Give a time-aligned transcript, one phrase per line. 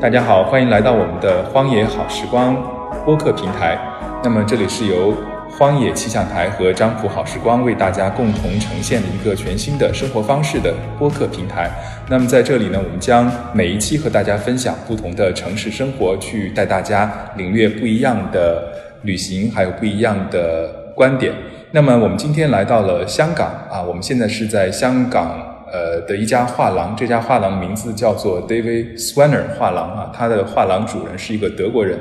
[0.00, 2.56] 大家好，欢迎来到我们的荒野好时光
[3.04, 3.78] 播客平台。
[4.24, 5.14] 那么这里是由
[5.48, 11.70] 荒野气象台和张浦好时光为大家共同呈现的一个全新的生活方式的播客平台。
[12.10, 21.32] 那么在这里呢，我们将每一期和大家分享不同的城市生活，去带大家领略不一样的旅行，还有不一样的观点。
[21.72, 31.98] 那么我们今天来到了香港啊，我们现在是在香港呃的一家画廊，这家画廊名字叫做 David Swanner 画廊啊，它的画廊主人是一个德国人。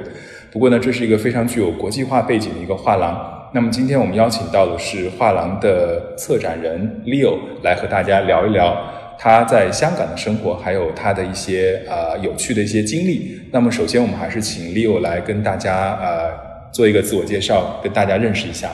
[0.49, 3.49] 不过呢，这是一个非常具有国际化背景的一个画廊。
[3.53, 8.77] 那么今天我们邀请到的是画廊的策展人 Leo 来和大家聊一聊
[9.17, 13.41] 他在香港的生活，还有他的一些呃有趣的一些经历。
[13.51, 16.29] 那么首先我们还是请 Leo 来跟大家呃
[16.75, 18.67] 做一个自我介绍，跟大家认识一下。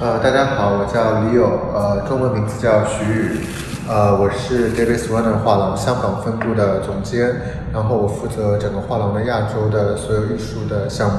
[0.00, 3.30] 呃，大家好，我叫 Leo，呃，中文名字叫徐宇，
[3.88, 7.32] 呃，我是 David Swanner 画廊香港分部的总监，
[7.72, 11.18] 然后我负责整个画廊的亚洲的所有艺术的项目，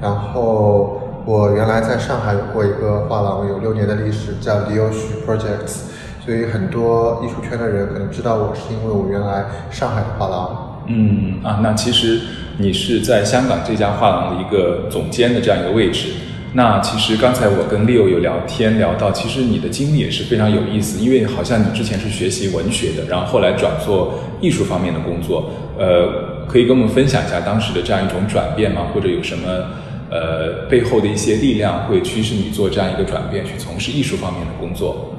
[0.00, 1.00] 然后。
[1.26, 5.78] 我原来在上海有过一个画廊，有六年的历史，叫 Leo Xu Projects，
[6.22, 10.82] 所以很多艺术圈的人可能知道我，是因为我原来上海的画廊。
[10.86, 12.20] 嗯啊，那其实
[12.58, 16.08] 你是在香港这家画廊的一个总监的这样一个位置。
[16.52, 25.50] 那其实刚才我跟 Leo 有聊天聊到，其实你的经历也是非常有意思，因为好像你之前是学习文学的，然后后来转做艺术方面的工作。
[25.78, 28.86] 呃，可以跟我们分享一下当时的这样一种转变吗？
[28.94, 29.48] 或者有什么？
[30.10, 35.13] 呃，背后的一些力量会驱使你做这样一个转变，去从事艺术方面的工作。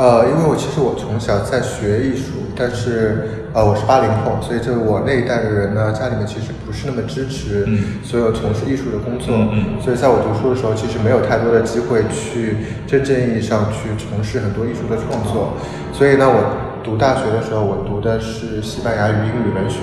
[0.00, 7.68] 呃，因为我其实我从小在学艺术，但是呃我是八零后，所以就我那一代的人呢，家里面其实不是那么支持
[8.02, 9.36] 所有从事艺术的工作，
[9.84, 15.52] 所以在我读书的时候，其实没有太多的机会去真正意义上去从事很多艺术的创作，
[15.92, 16.70] 所以呢我。
[16.82, 19.80] 读大学的时候，我读的是西班牙语英语文学，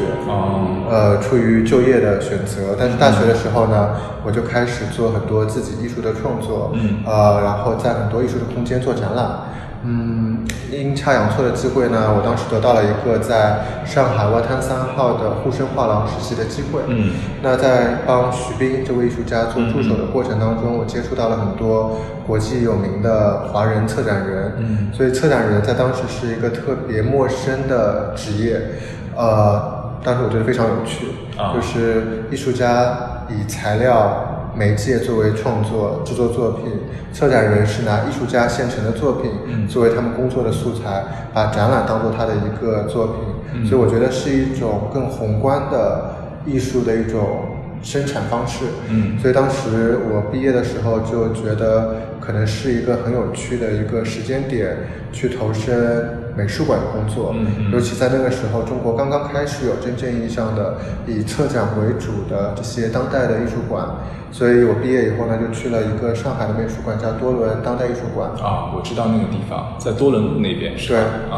[0.90, 2.76] 呃，出于就业的选择。
[2.76, 3.92] 但是大学的时候呢，
[4.26, 6.74] 我就开始做很多自己艺术的创作，
[7.06, 9.30] 呃，然后在很多艺术的空间做展览。
[9.90, 16.82] 嗯，阴差阳错的机会呢，我当时得到了一个在上海外滩三号的沪深画廊实习的机会。
[16.88, 24.56] 嗯，那在帮徐冰这位艺术家做助手的过程当中，我接触到了很多国际有名的华人策展人。
[24.58, 28.62] 嗯，所以策展人在当时是一个特别陌生的职业。
[29.16, 31.08] 呃，当时我觉得非常有趣，
[31.56, 32.98] 就是艺术家
[33.30, 34.34] 以材料。
[34.58, 36.72] 媒介作为创作制作作品，
[37.14, 41.04] 策展人是拿艺术家现成的作品作为他们工作的素材，
[41.34, 43.08] 把展览当做他的一个作
[43.54, 46.16] 品，所以我觉得是一种更宏观的
[46.46, 47.54] 艺术的一种。
[47.84, 54.76] 生产方式，嗯，所以当时我毕业的时候就觉得可能是一个很有趣的一个时间点，
[55.12, 60.78] 去投身美术馆的工作，嗯尤其在那个时候，中国刚刚开始有真正意义上的
[61.08, 63.86] 以策展为主的这些当代的艺术馆，
[64.32, 68.30] 所以我毕业以后呢，就去了一个上海的美术馆，叫多伦当代艺术馆。
[68.44, 71.00] 啊，我知道那个地方，在多伦路那边，是吧？
[71.32, 71.38] 啊，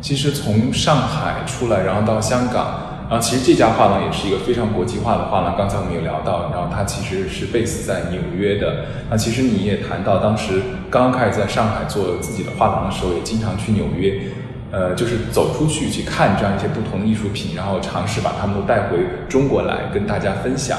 [0.00, 2.85] 其实从上海出来，然后到香港。
[3.08, 5.54] 然后其实这家画廊也是一个非常国际化的画廊。
[5.56, 8.84] 刚才我们有聊到，然后它其实是 base 在纽约的。
[9.08, 14.20] 那其实你也谈到，当时刚刚开始在上海做自己的画廊的时候，也经常去纽约，
[14.72, 20.76] 呃，就是走出去去看这样一些不同的艺术品，然后尝试把它们都带回中国来跟大家分享。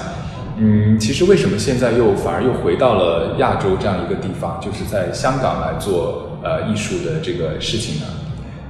[0.57, 8.07] 嗯，其实为什么现在又反而又回到了亚洲这样一个地方，就是在香港来做呃艺术的这个事情呢？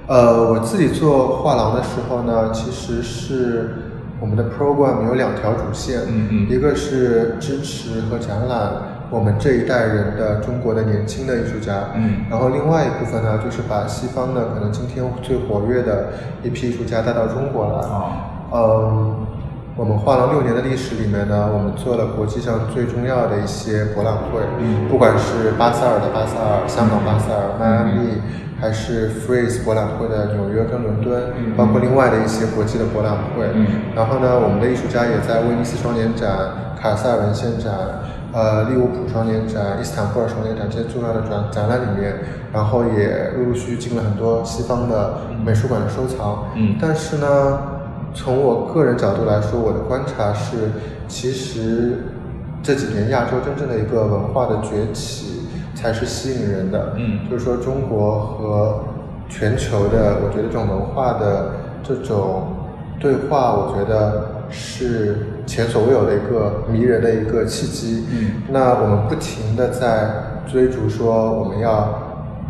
[0.08, 3.76] 呃，我自己做画廊的时候呢，其实是
[4.22, 8.72] 我们的 program 有两条主线，嗯嗯，一个是支持和展览
[9.10, 16.08] 我们这一代人的中国的年轻的艺术家，嗯，然后另外一部分呢，就是把西方的可能今天最活跃的
[16.42, 18.04] 一批艺术家带到中国来，啊，
[18.54, 19.28] 嗯，
[19.76, 28.22] 我们画廊六年的历史里面呢，我们做了国际上最重要的一些博览会，嗯，不管是巴塞尔的巴塞尔、香港巴塞尔、迈阿密。
[28.60, 31.24] 还是 Freeze 博览会的纽约跟伦敦，
[31.56, 33.46] 包括另外的一些国际的博览会。
[33.96, 36.30] 然后呢，我们的艺术家也在威尼斯双年展、
[36.82, 37.72] 卡塞尔文献展、
[38.34, 42.16] 呃利物浦双年展、伊斯坦布尔双年展这些重要的展展览里面，
[42.52, 46.50] 然后也陆陆续续进了很多西方的美术馆的收藏。
[46.56, 47.60] 嗯，但是呢，
[48.14, 50.72] 从我个人角度来说，我的观察是，
[51.08, 52.04] 其实
[52.64, 55.47] 这几年亚洲真正的一个文化的崛起。
[55.80, 58.80] 才是吸引人的，嗯，就是说中国和
[59.30, 61.52] 全球的，我觉得这种文化的
[61.84, 62.48] 这种
[63.00, 68.08] 对话，我觉得是前所未有的一个迷人的一个契机。
[68.12, 70.10] 嗯，那我们不停的在
[70.52, 71.88] 追逐，说我们要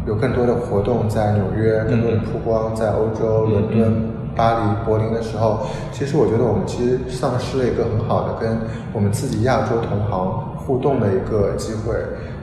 [0.08, 8.58] 有更多的活动在纽约，更多的曝光在欧洲、伦敦、巴黎、柏林的时候，其实我觉得我们其实丧失了一个很好的跟
[8.94, 11.96] 我们自己亚洲同行互动的一个机会。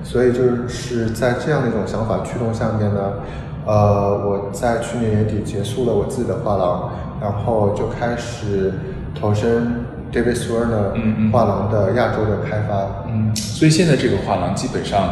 [0.03, 3.01] 所以就是在这样的一种想法驱动下面呢，
[3.65, 6.93] 呃，我在去年年底结束了我自己的画廊，
[7.23, 8.75] 然后就开始
[9.19, 9.83] 投身
[10.13, 13.07] David Swerner 画廊的亚洲的开发。
[13.09, 15.09] 嗯，所以现在这个画廊基本上，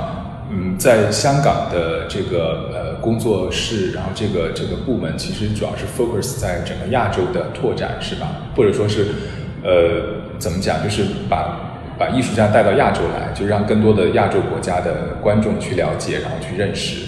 [0.50, 8.28] 嗯，在香港的这个呃工作室，然后这个这个部门其实主要是 focus 在整个亚洲的拓展，是吧？
[8.54, 9.06] 或者说是，
[9.64, 11.71] 呃，怎么讲，就是把。
[12.02, 17.06] 把艺术家带到亚洲来，就让更多的亚洲国家的观众去了解，然后去认识。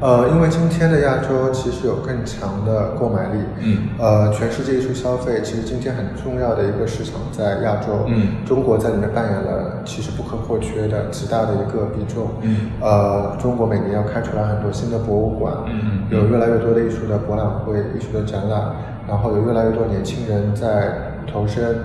[0.00, 3.38] 呃，因为今天的亚洲其实有更强的购买力。
[3.60, 3.88] 嗯。
[3.98, 8.06] 呃，全世界艺术消费其实今天很重要的一个市场在亚洲。
[8.06, 8.46] 嗯。
[8.46, 12.30] 中国在里面扮演了其实不可或缺的极大的一个比重。
[12.40, 12.70] 嗯。
[12.80, 15.52] 呃，中国每年要开出来很多新的博物馆。
[15.66, 16.04] 嗯。
[16.08, 18.72] 有越来越多的艺术的博览会、艺术的展览，
[19.06, 20.94] 然后有越来越多年轻人在
[21.30, 21.76] 投身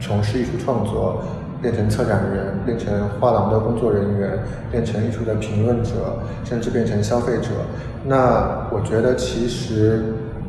[0.00, 1.22] 从事艺术创作。
[1.60, 4.38] 变成策展人，变成画廊的工作人员，
[4.70, 5.90] 变成艺术的评论者，
[6.44, 7.48] 甚至变成消费者。
[8.04, 10.02] 那我觉得，其实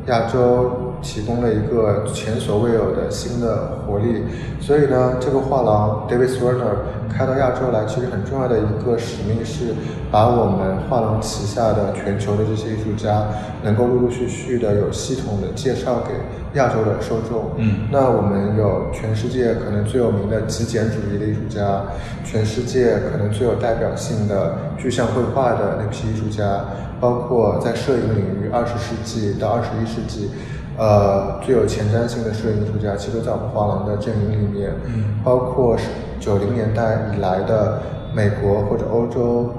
[0.06, 4.24] 亚洲提供了一个前所未有的新的活力。
[4.60, 6.76] 所以呢，这个画廊 David Swerner。
[7.12, 9.74] 开到亚洲来，其实很重要的一个使命是
[10.10, 13.26] 把我们画廊旗下的全球的这些艺术家，
[13.62, 16.14] 能够陆陆续续的有系统的介绍给
[16.54, 17.52] 亚洲的受众。
[17.56, 21.82] 嗯，那我们有全世界可能最有名的极简主义的艺术家，
[22.24, 26.64] 全世界可能最有代表性的具象绘画的那批艺术家，
[27.00, 30.30] 包括在摄影领域二十世纪到二十一世纪，
[30.76, 34.72] 呃，最有前瞻性的摄影艺术家，其实都在我们画廊的阵营里面。
[34.86, 35.84] 嗯，包括是。
[36.22, 37.82] 九零年代以来的
[38.14, 39.52] 美国或者欧洲，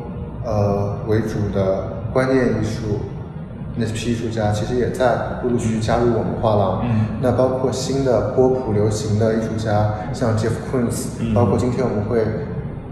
[0.46, 3.02] 呃为主的观念艺术
[3.76, 6.82] 那批艺术家，其实也在陆陆续续加入我们画廊。
[6.84, 7.18] 嗯。
[7.22, 12.24] 那包括新的波普流行的艺术家，像 Jeff Koons，包括今天我们会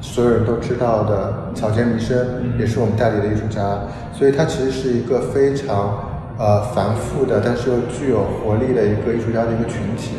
[0.01, 2.17] 所有人都知道的草间弥生，
[2.57, 3.79] 也是我们代理的艺术家。
[4.13, 5.99] 所以它其实是一个非常
[6.37, 10.11] 呃繁复的，但是又具有活力的一个艺术家的一个群体。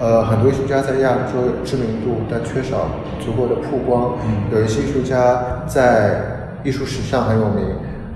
[0.00, 2.88] 呃，很多艺术家在亚洲有知名度，但缺少
[3.18, 4.12] 足够的曝光。
[4.52, 6.20] 有一些艺术家在
[6.62, 7.66] 艺术史上很有名，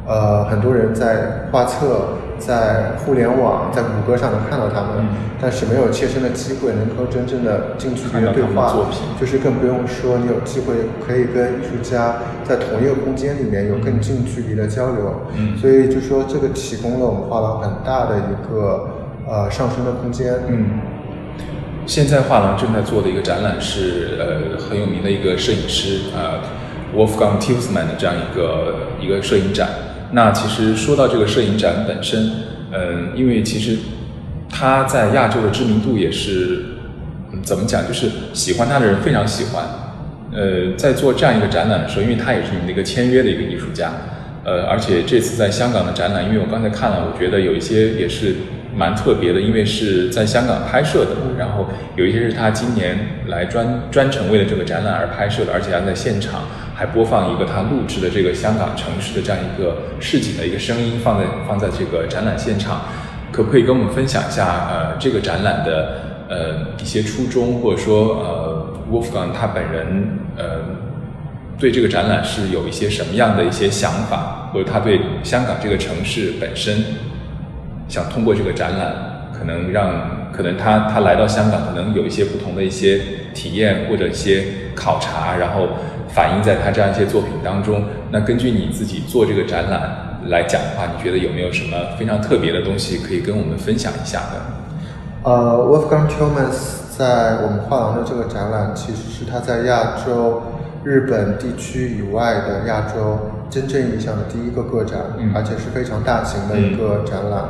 [0.06, 5.06] 呃，很多人在画册、在互联网、在谷歌上能看到他们，
[5.40, 8.74] 但是没有切身的机会能够真正的近距离的对话，
[9.20, 10.74] 就是更不用说你有机会
[11.06, 15.14] 可以跟艺术家在同一个空间里面有更近距离的交流。
[15.36, 18.88] 嗯，所以就说这个提供了我们画廊很大的一个
[19.28, 20.34] 呃上升的空间。
[20.48, 20.80] 嗯。
[21.86, 26.38] 现在画廊正在做的一个展览是，呃，很有名的一个摄影师，呃
[26.96, 29.68] ，Wolfgang Tiersman 的这样一个一个摄影展。
[30.12, 32.30] 那其实说到这个摄影展本身，
[32.70, 33.76] 嗯，因为其实
[34.48, 36.62] 他在亚洲的知名度也是，
[37.42, 39.64] 怎么讲，就是喜欢他的人非常喜欢。
[40.32, 43.92] 呃，在做这样一个展览的时候，因为他也是你们的一个签约的一个艺术家，
[44.44, 48.36] 呃，而且这次在香港的展览，因为我刚才看了，我觉得有一些也是。
[48.74, 56.44] 蛮特别的，因为是在香港拍摄的，然后有一些是他今年来专专程为了这个展览而拍摄的，而且还在现场
[56.82, 62.80] 还播放一个他录制的这个香港城市的这样一个市井的一个声音，放在放在这个展览现场，
[63.30, 70.44] 可不可以跟我们分享一下呃这个展览的呃一些初衷，或者说呃 Wolfgang 他本人呃
[71.56, 76.84] 对这个展览是有一些什么样的一些想法，或者他对香港这个城市本身。
[77.88, 83.00] 想通过这个展览，可能让可能他他来到香港，可能有一些不同的一些
[83.34, 85.68] 体验或者一些考察，然后
[86.14, 87.84] 反映在他这样一些作品当中。
[88.10, 94.40] 那根据你自己做这个展览来讲的话，你觉得有没有什么非常特别的东西可以跟我们分享一下的？
[95.24, 100.42] 呃，Wolfgang Tillmans 在我们画廊的这个展览，其实是他在亚洲、
[100.84, 104.98] 日本地区以外的亚洲真正意义上的第一个个展，
[105.34, 107.44] 而且是非常大型的一个展览。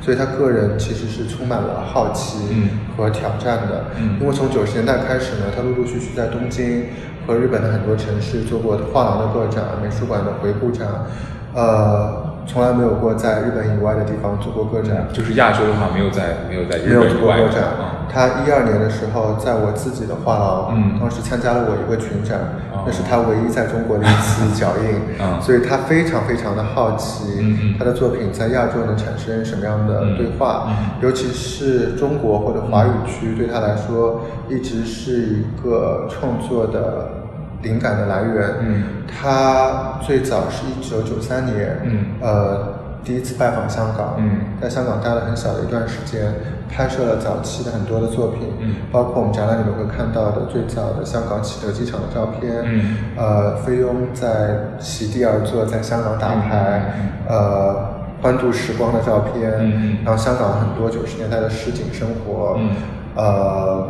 [0.00, 2.38] 所以他个人其实是充满了好奇
[2.96, 3.84] 和挑战的，
[4.20, 6.86] 因为从九十年代开始呢，他陆陆续续在东京
[7.28, 10.88] 和日本的很多城市做过画廊的个展、美术馆的回顾展，
[11.54, 17.64] 呃，从来没有过在日本以外的地方做过个展，就是亚洲的话没有在没有在没有做过个展。
[18.10, 22.38] 他一二年的时候，在我自己的画廊，嗯，当时参加了我一个群展，
[22.86, 37.10] 那是他唯一在中国的一次 脚印，嗯，所以他非常非常的好奇，嗯他的作品在亚洲能产生什么样的对话，嗯，尤其是中国或者华语区对他来说，一直是一个创作的
[37.62, 42.78] 灵感的来源，嗯，他最早是一九九三年，嗯，呃。
[43.04, 46.34] 第一次拜访香港，嗯，在香港待了很小的一段时间，
[46.68, 56.92] 拍摄了早期的很多的作品，嗯，包括我们展览里面会看到的最早的香港启德机场的照片，嗯，呃，菲佣在席地而坐在香港打牌，
[57.28, 57.76] 呃，
[58.20, 62.70] 欢度时光的照片，嗯，然后香港很多九十年代的市井生活，嗯，
[63.14, 63.88] 呃。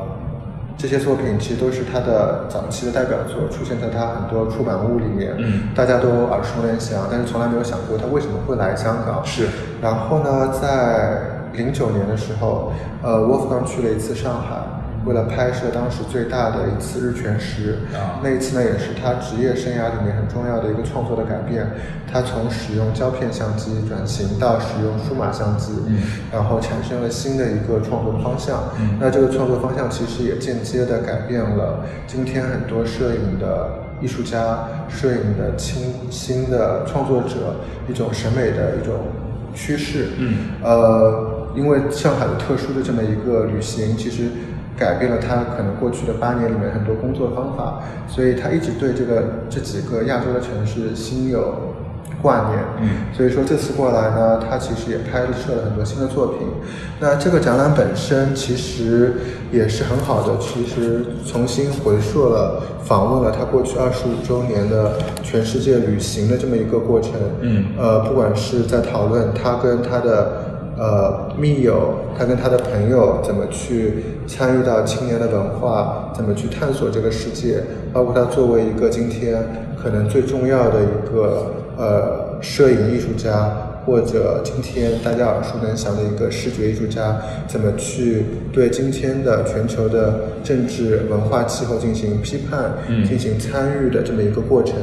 [0.79, 9.21] 这些作品其实都是他的早期的代表作，出现在他很多出版物里面，嗯，大家都耳熟能详，但是从来没有想过他为什么会来香港。
[9.27, 9.49] 是，
[9.83, 11.21] 然后呢，在
[11.53, 14.68] 零九年的时候，呃，，Wolf Gang 去了一次上海。
[15.07, 17.79] 为了拍摄当时最大的一次日全食，
[18.23, 21.67] 那一次呢，也是他职业生涯里面很重要的一个创作的改变。
[22.11, 25.73] 他从使用胶片相机转型到使用数码相机，
[26.33, 28.65] 然后产生了新的一个创作方向。
[28.99, 37.57] 那这个创作方向其实也间接的改变了今天很多摄影的艺术家、摄影的新新的创作者
[37.89, 38.95] 一种审美的一种
[39.55, 40.09] 趋势。
[40.19, 44.25] 嗯，呃，因为上海的特殊的这么一个旅行，其实。
[44.79, 51.75] 改变了他可能过去的八年里面很多工作方法，所以他一直对这个这几个亚洲的城市心有
[52.23, 52.59] 挂念。
[52.81, 56.47] 嗯，所以说这次过来呢，他其实也拍摄了很多新的作品。
[57.01, 59.15] 那这个展览本身其实
[59.51, 64.93] 也是很好的，其实重新回溯了、访问了他过去二十五周年的
[65.23, 67.13] 全世界旅行的这么一个过程。
[67.41, 70.48] 嗯，呃，不管是在讨论他跟他的。
[70.79, 73.95] 呃，密友，他跟他的朋友怎么去
[74.29, 77.61] 参与到青年的文化，怎么去探索这个世界，
[77.93, 79.43] 包括他作为一个今天
[79.83, 83.51] 可能最重要的一个呃摄影艺术家，
[83.85, 87.17] 或者今天大家耳熟能详的一个视觉艺术家，
[87.49, 92.73] 怎么去对今天的全球的政治文化气候进行批判，
[93.05, 94.77] 进行参与的这么一个过程。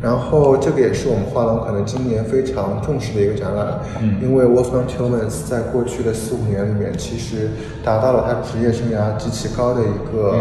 [0.00, 7.50] 然后这个也是我们画廊可能今年非常重视的一个展览，嗯，因为 Wolfgang Tillmans 在过去的四五年里面，其实
[7.82, 10.36] 达到了他职业生涯极其高的一个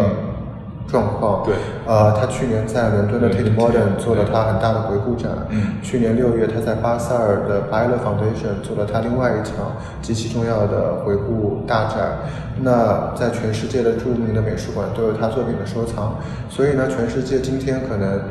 [0.87, 1.55] 状况，对，
[1.87, 12.19] 呃，他去年在伦敦的 Tate Modern 做了他很大的回顾展，嗯，去年六月他在巴塞尔的 Bayer Foundation 做了他另外一场极其重要的回顾大展，
[12.61, 16.15] 那在全世界的著名的美术馆都有他作品的收藏，
[16.47, 18.21] 所以呢，全世界今天可能。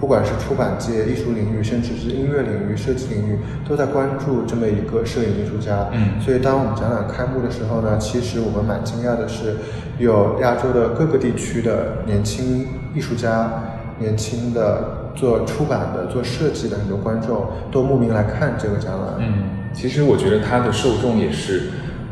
[0.00, 3.38] 不管是出版界、艺术领域，甚至是音乐领域、设计领域，
[3.68, 5.88] 都在关注这么一个摄影艺术家。
[5.92, 9.56] 嗯，所以当我们展览开幕的时候呢，其实我们蛮惊讶的是，
[9.98, 13.50] 有亚洲的各个地区的年轻艺术家、
[13.98, 19.16] 年轻的做出版的、做设计的很多观众都慕名来看这个展览。
[19.18, 21.62] 嗯，其实我觉得他的受众也是，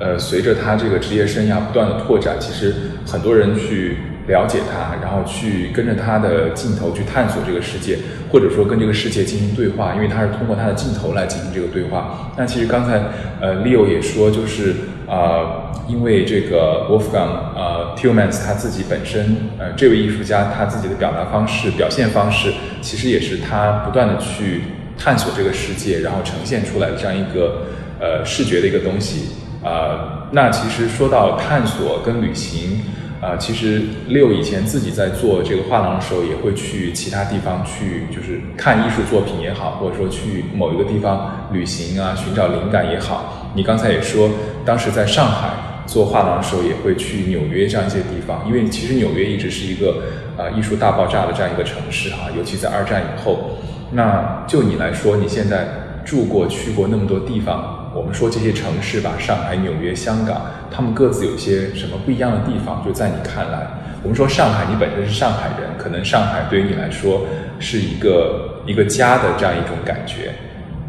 [0.00, 2.74] 呃，随着他这个职业生涯不断的拓展，其实
[3.06, 3.98] 很多人去。
[4.26, 7.98] 了解他，然后去跟着他的镜头去探索这个世界，
[8.30, 12.32] 或者说跟这个世界进行对话，因为他是通过他的镜头来进行这个对话。
[12.36, 13.00] 那其实刚才
[13.40, 14.74] 呃，Leo 也说，就是
[15.06, 22.52] 呃，因为这个 Wolfgang 呃 Tillmans 他自己本身呃这位艺术家他自己的表达方式、表现方式，
[22.82, 24.62] 其实也是他不断的去
[24.98, 27.66] 探索这个世界，然后呈现出来的这样一个
[28.00, 29.28] 呃视觉的一个东西。
[29.62, 32.80] 呃，那其实说到探索跟旅行。
[33.20, 43.50] 啊，其实六以前自己在做这个画廊的时候，也会去其他地方去，就是看艺术作品也好，或者说去某一个地方旅行啊，寻找灵感也好。
[43.54, 44.30] 你刚才也说，
[44.64, 45.48] 当时在上海
[45.86, 50.02] 做画廊的时候，也会去纽约这样一些地方，因为其实纽约一直是一个
[50.36, 53.58] 啊艺术大爆炸的这样一个城市哈，尤其在二战以后。
[53.92, 55.66] 那就你来说，你现在
[56.04, 57.75] 住过、去过那么多地方。
[57.96, 62.84] 我们说这些城市吧，上海、纽约、香港，他们各自有些什么不一样的地方？
[62.84, 63.66] 就在你看来，
[64.02, 67.22] 我们说上海，你本身是上海人，可能上海对于你来说
[67.58, 70.32] 是一个一个家的这样一种感觉。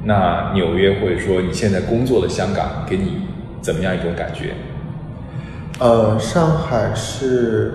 [0.03, 3.21] 那纽约或者说你现在工作的香港，给你
[3.61, 4.51] 怎么样一种感觉？
[5.79, 7.73] 呃，上海是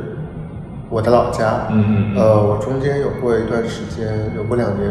[0.90, 4.90] 我的老家，嗯嗯，呃，我中间有过一段时间，有过两年。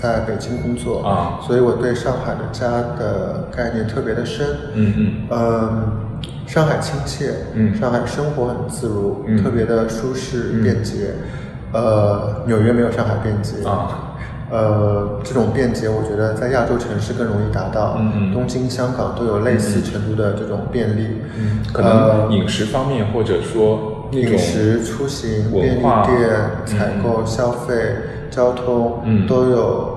[0.00, 4.46] 在北京工作啊，所以我对上海的家的概念特别的深。
[4.74, 5.12] 嗯嗯。
[5.30, 7.32] 嗯，上海亲切。
[7.54, 7.74] 嗯。
[7.74, 11.14] 上海生活很自如，特别的舒适便捷。
[11.72, 13.66] 呃，纽约没有上海便捷。
[13.66, 14.02] 啊。
[14.48, 17.96] 呃，这种便捷，我觉得在亚洲城市更容易达到。
[17.98, 21.22] 嗯嗯东京、香港都有类似程度的这种便利。
[21.36, 27.74] 嗯，可能饮食方面，或者说饮食、出行、便利店、嗯采购、消费、
[28.36, 29.96] 交通，嗯都有。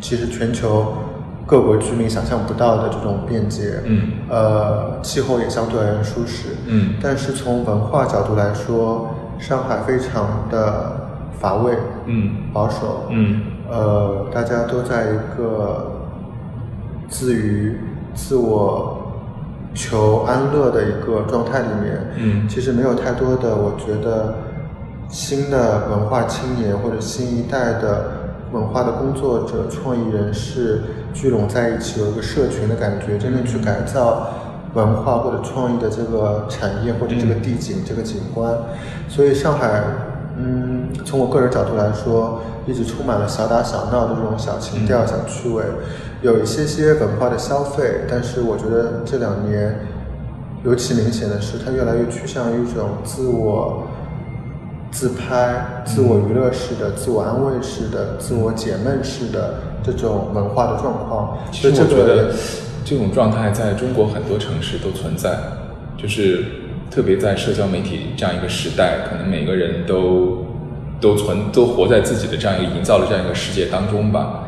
[0.00, 0.92] 其实全球
[1.46, 3.80] 各国居民想象不到的这种便捷。
[3.84, 6.48] 嗯呃，气候也相对而言舒适。
[6.66, 10.92] 嗯但是从文化角度来说，上海非常的
[11.40, 11.72] 乏味、
[12.06, 13.06] 嗯保守。
[13.10, 15.92] 嗯呃，大家都在一个
[17.08, 17.78] 自娱、
[18.12, 18.98] 自我
[19.72, 22.12] 求安乐的一个状态里面。
[22.16, 24.34] 嗯其实没有太多的，我觉得
[25.12, 28.12] 新的文化青年或者新一代的
[28.50, 30.80] 文化的工作者、创意人士
[31.12, 34.26] 聚拢在一起，有一个社群的感觉，真正去改造
[34.72, 38.54] 文化或者创意的这个产业或者这个地景、这个景观。
[39.06, 39.84] 所以上海，
[40.38, 45.62] 嗯，从我个人角度来说，一直充满了小打小闹的这种小情调、小趣味，
[46.22, 49.78] 有一些些文化的消费，但是我觉得这两年。
[50.64, 53.82] 尤其明显的是，它越来越趋向于一种自我
[54.92, 61.38] 自拍、自我娱乐式的、自我安慰式的、自我解闷式的这种文化的状况。
[61.50, 62.32] 其实我觉得
[62.84, 65.30] 这种状态在中国很多城市都存在，
[65.96, 66.44] 就是
[66.90, 70.44] 特别在社交媒体这样一个时代，可能每个人都
[71.00, 74.44] 都存都活在自己的这样一个营造的这样一个世界当中吧。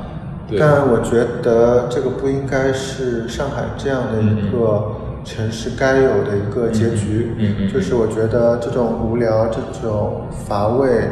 [0.46, 4.93] 对，但我觉得这个不应该是上海这样的一个
[5.25, 7.35] 城市该有的一个结局。
[7.73, 11.09] 就是我觉得这种无聊、这种乏味，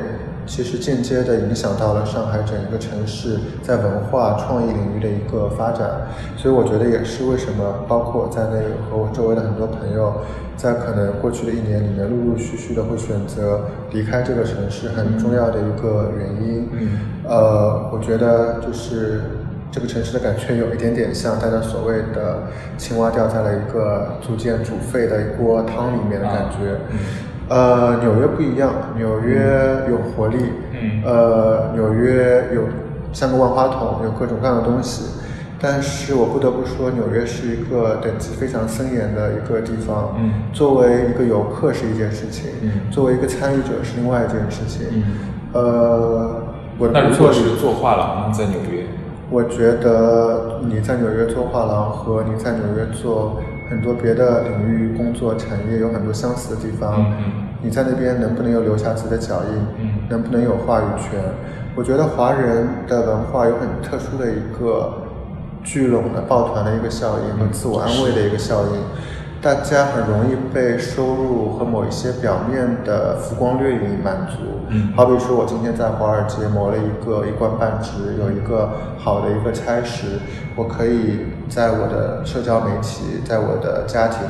[0.46, 5.88] 其实间接的影响到了上海整个城市在文化创意领域的一个发展。
[6.36, 10.12] 所以我觉得也是为什么，包括我在内和我周围的很多朋友，
[10.56, 16.68] 在可能过去的一年里面，陆陆续续的会选择离开这个城市，很重要的一个原因。
[16.72, 16.88] 嗯
[17.24, 19.20] 呃，我觉得就是
[19.72, 22.42] 这个城市的感觉有一点点像大家所谓的
[22.76, 26.78] 青蛙掉在了一个逐渐煮沸的一锅汤里面的感觉。
[26.90, 26.98] 嗯
[27.48, 30.38] 呃，纽约不一样，纽约有活力，
[30.72, 32.62] 嗯呃，纽约有
[33.12, 35.04] 像个万花筒，有各种各样的东西。
[35.60, 40.14] 但是我不得不说，纽约是一个等级非常森严的一个地方。
[40.18, 44.86] 嗯作为一个游客是一件事情，嗯作为一个参与者是另外一件事情。
[44.92, 45.02] 嗯
[45.52, 46.42] 呃，
[46.78, 48.81] 我那如做果是做画廊呢，在纽约，
[49.32, 53.40] 我觉得你在纽约做画廊和你在纽约做
[53.70, 57.02] 很多别的领域工作产业有很多相似的地方。
[57.62, 59.58] 你在那边能不能有留下自己的脚印？
[59.80, 61.18] 嗯能不能有话语权？
[61.74, 64.92] 我觉得华人的文化有很特殊的一个
[65.64, 68.82] 聚拢的抱团的一个效应和自我安慰的一个效应。
[69.40, 74.36] 大家很容易被收入和某一些表面的浮光掠影满足。
[74.72, 74.92] 嗯。
[74.96, 80.18] 好比说，我今天在华尔街谋了一个一官半职，有一个好的一个差事，
[80.56, 84.20] 我可以在我的社交媒体，在我的家庭、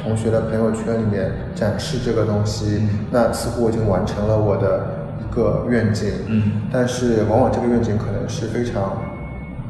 [0.00, 2.88] 同学的朋友圈里面展示这个东西，嗯。
[3.10, 4.86] 那似乎我已经完成了我的
[5.20, 6.10] 一个愿景。
[6.26, 6.62] 嗯。
[6.72, 8.96] 但是往往这个愿景可能是非常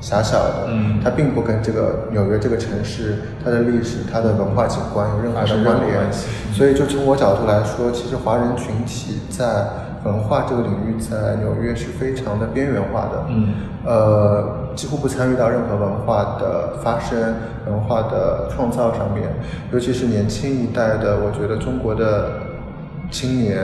[0.00, 1.00] 狭小的，嗯。
[1.02, 6.12] 它并不跟这个纽约这个城市、它的历史、它的文化景观有任何的关联。
[6.52, 9.44] 所以，就从我角度来说，其实华人群体在
[10.08, 13.24] 文化这个领域，在纽约是非常的边缘化的。
[13.28, 13.48] 嗯
[13.84, 17.34] 呃，几乎不参与到任何文化的发生、
[17.66, 19.28] 文化的创造上面，
[19.72, 22.30] 尤其是年轻一代的，我觉得中国的
[23.10, 23.56] 青年，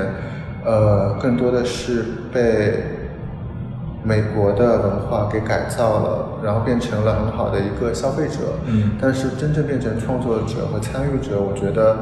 [0.65, 2.85] 呃，更多的是被
[4.03, 8.39] 美国的文化给改造了，然后变成了很好的一个消费者。
[8.67, 11.97] 嗯但是真正变成创作者和参与者，我觉得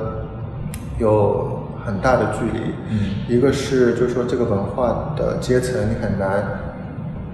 [0.98, 1.51] 有
[1.85, 2.73] 很大的距离。
[2.90, 6.45] 嗯一个是就是说这个文化的阶层，你很难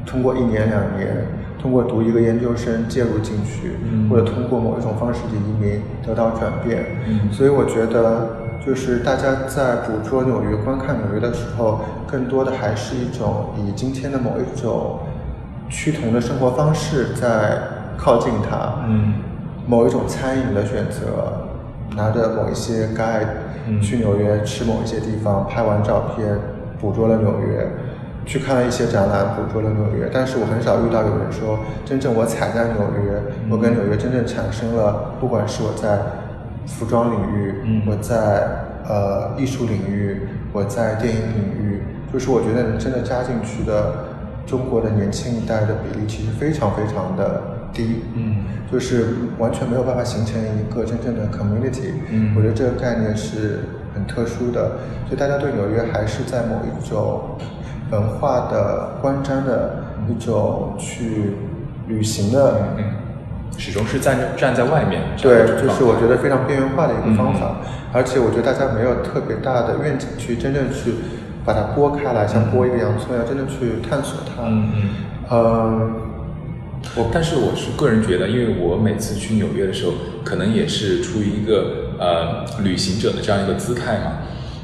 [0.07, 1.27] 通过一年两年，
[1.61, 6.85] 通过读一个研究生介入进去，嗯或者通过某一种方式的移民得到转变。
[7.09, 8.29] 嗯所以我觉得，
[8.65, 15.01] 就是大家在捕捉纽约、观看纽约的时候，更多的还是一种以今天的某一种
[15.69, 17.59] 趋同的生活方式在
[17.97, 18.75] 靠近它。
[18.87, 19.15] 嗯
[19.67, 21.48] 某一种餐饮的选择，
[21.97, 23.27] 拿着某一些 guide
[23.67, 23.81] 嗯。
[23.81, 26.39] 去纽约吃某一些地方，拍完照片，
[26.81, 27.67] 捕捉了纽约，
[28.25, 30.11] 去看了一些展览，捕捉了纽约。
[30.13, 33.51] 但是我很少遇到有人说，真正我踩在纽约，嗯。
[33.51, 35.99] 我跟纽约真正产生了，不管是我在
[36.67, 37.83] 服装领域，嗯。
[37.87, 38.47] 我在
[38.89, 43.93] 呃艺术领域，我在电影领域，就是我觉得能真的加进去的
[44.47, 48.03] 中国的年轻一代的比例其实非常非常的低。
[48.15, 51.93] 嗯就是完全没有办法形成一个真正的 community。
[52.11, 53.61] 嗯我觉得这个概念是
[53.95, 54.73] 很特殊的，
[55.07, 57.39] 所以大家对纽约还是在某一种
[57.91, 61.33] 文化的观瞻的一种去
[61.87, 62.85] 旅行的，嗯，
[63.57, 65.01] 始终是站站在外面。
[65.17, 67.57] 对，就是我觉得非常边缘化的一个方法，
[67.95, 70.93] 而且我觉得大家没有特别大的愿景去真正去
[71.47, 74.43] 把它剥开来，像剥一个洋葱一样，真正去探索它。
[74.45, 74.91] 嗯嗯。
[75.31, 75.93] 嗯，
[76.97, 79.93] 我但是我是个人觉得，因为我每次去纽约的时候，
[80.25, 84.19] 可能也是出于一个呃旅行者的这样一个姿态嘛。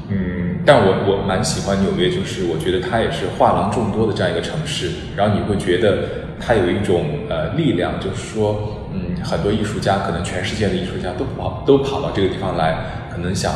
[0.09, 5.97] 嗯，但我我蛮喜欢纽约，就是我觉得它也是画廊众多的这样一个城市，然后你会觉得
[6.39, 13.51] 它有一种呃力量，就是说，嗯，很多艺术家，可能全世界的艺术家都跑都跑到这个地方来，可能想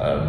[0.00, 0.26] 呃，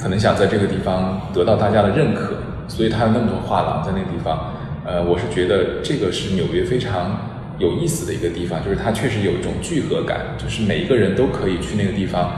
[0.00, 2.34] 可能想在这个地方得到大家的认可，
[2.66, 4.55] 所以它有那么多画廊在那个地方。
[4.86, 7.18] 呃，我是觉得这个是纽约非常
[7.58, 12.30] 有意思的一个地方，就是它确实有一种聚合感，就是每一个人都可以去那个地方。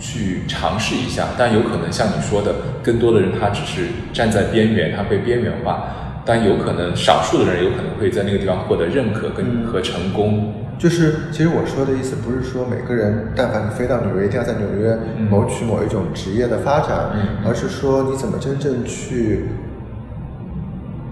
[0.00, 6.22] 去尝试一下，但有可能像你说的，更多的人他只是站在边缘，他被边缘化。
[6.24, 10.54] 但有可能少数的人有可能会在那个地方获得认可跟和成功。
[10.78, 14.96] 就是，其实我说的意思不是说每个人，但凡你飞到纽约，一定要在纽约
[15.28, 17.10] 谋取某一种职业的发展，
[17.44, 19.46] 而是说你怎么真正去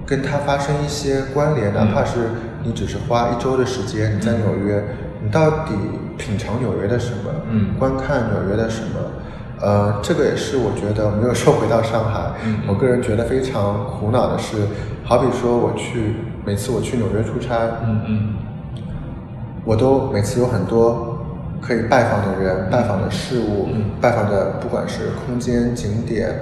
[0.07, 2.31] 跟它发生一些关联，哪怕是
[2.63, 4.83] 你只是花一周的时间，你在纽约。
[5.23, 5.73] 你到底
[6.17, 7.31] 品尝纽约的什么？
[7.51, 9.01] 嗯，观看纽约的什么？
[9.59, 12.33] 呃，这个也是我觉得没有说回到上海，
[12.69, 14.59] 我个人觉得非常苦恼的是，
[15.03, 18.35] 好比说我去每次我去纽约出差，嗯嗯，
[19.65, 21.19] 我都每次有很多
[21.63, 26.39] 可以拜访的人、拜访的事物、拜访的不管是空间、景点、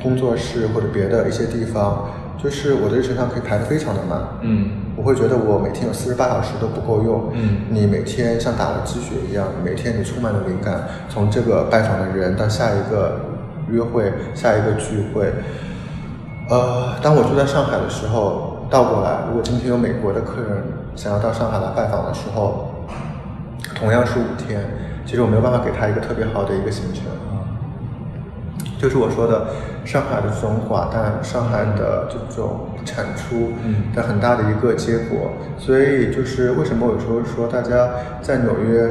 [0.00, 2.08] 工作室或者别的一些地方，
[2.42, 4.70] 就是我的日程上可以排得非常的满，嗯。
[4.96, 7.32] 我会觉得我每天有四十八小时都不够用。
[7.32, 13.18] 嗯，你每天像打了鸡血一样，每天你充满了灵感，从这个拜访的人到下一个
[13.68, 15.32] 约会、下一个聚会。
[16.48, 20.62] 呃，当我住在上海的时候，倒过来，如果今天有美国的客人
[20.94, 22.70] 想要到上海来拜访的时候，
[23.74, 24.60] 同样是五天，
[25.04, 27.02] 其实我没有办法给他一个特别好的一个行程。
[28.78, 29.46] 就是我说的，
[29.84, 33.52] 上海的这种寡淡，上海的这种产出
[33.94, 35.32] 的很大的一个结果。
[35.58, 37.88] 所以就是为什么有时候说大家
[38.20, 38.88] 在纽约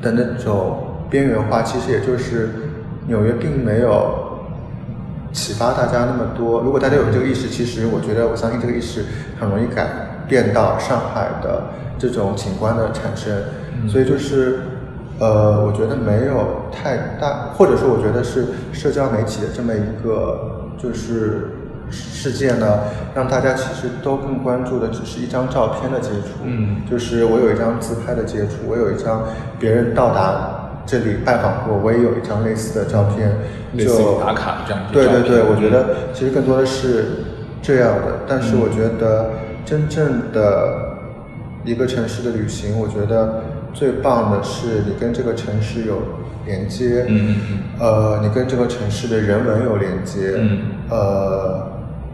[0.00, 0.78] 的那种
[1.10, 2.50] 边缘化，其实也就是
[3.08, 4.38] 纽约并没有
[5.32, 6.60] 启发大家那么多。
[6.62, 9.04] 如果大家有这个意识，其实我觉得我相信这个意识
[9.38, 9.86] 很容易改
[10.28, 11.64] 变到上海的
[11.98, 13.34] 这种景观的产生。
[13.88, 14.60] 所以就是。
[15.18, 21.52] 呃，我觉得没有太大，或者说我觉得是社交媒体的这么一个就是
[21.90, 22.80] 世界呢，
[23.14, 29.22] 让大家其实都更关注的只是一张照片的接触，嗯，就是我有一张自拍的接触，我有一张
[29.58, 33.32] 别人到达这里拜访过，我也有一张类似的照片，
[33.78, 34.82] 就打卡这样。
[34.92, 37.06] 对对对，我觉得其实更多的是
[37.62, 39.30] 这样的，但是我觉得
[39.64, 40.98] 真正的
[41.64, 43.42] 一个城市的旅行，我觉得。
[43.76, 45.98] 最棒的是你跟这个城市有
[46.46, 50.58] 连接，嗯嗯呃，你跟这个城市的人文有连接，嗯，
[50.88, 51.72] 呃，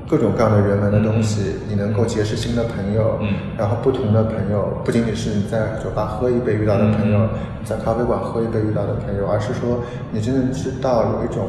[0.09, 7.29] 各种各样的人文的东西，你能够结识新的朋友，嗯，然后不同的朋友，不仅仅是你在酒吧喝一杯遇到的朋友，
[7.65, 11.47] 在咖啡馆喝一杯遇到的朋友，而是说你真的知道有一种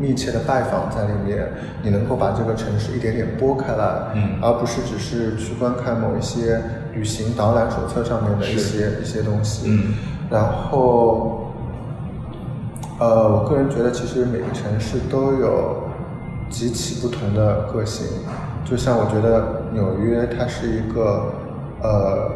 [0.00, 1.46] 密切的拜访在里面，
[1.82, 3.84] 你能够把这个城市一点点拨开来，
[4.14, 6.60] 嗯，而不是只是去观看某一些。
[6.92, 9.94] 旅行导览手册上面的一些一些东西，嗯，
[10.28, 11.52] 然后，
[12.98, 15.84] 呃，我个人觉得其实每个城市都有
[16.48, 18.04] 极其不同的个性，
[18.64, 21.32] 就像我觉得纽约它是一个
[21.80, 22.28] 呃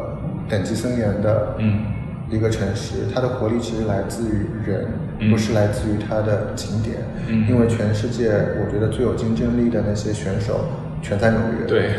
[0.47, 1.81] 等级森严的，嗯，
[2.29, 4.87] 一个城市，它的活力其实来自于人，
[5.29, 6.97] 不是来自于它的景点，
[7.27, 10.65] 嗯，因为全世界我觉得最有竞争力的那些选手
[11.01, 11.89] 全在纽约，对。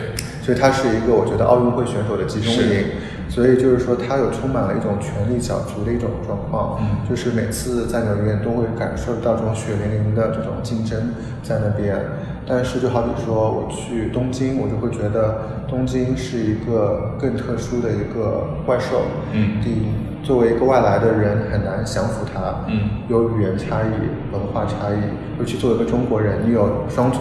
[0.42, 2.84] 所以它是一个我觉得奥运会选手的集中营，
[3.28, 11.10] 所以就是说它有充满了一种权力角逐的一种状况，就是每次在纽约都会感受到这种血淋淋的这种竞争
[11.42, 11.98] 在那边。
[12.48, 19.86] 但是就好比说我去东京，我就会觉得东京是一个更特殊的一个怪兽，嗯，第一
[20.22, 24.98] 作为一个外来的人很难降服它，嗯，有语言差异、文化差异，
[25.38, 27.20] 尤其作为一个中国人，你有双重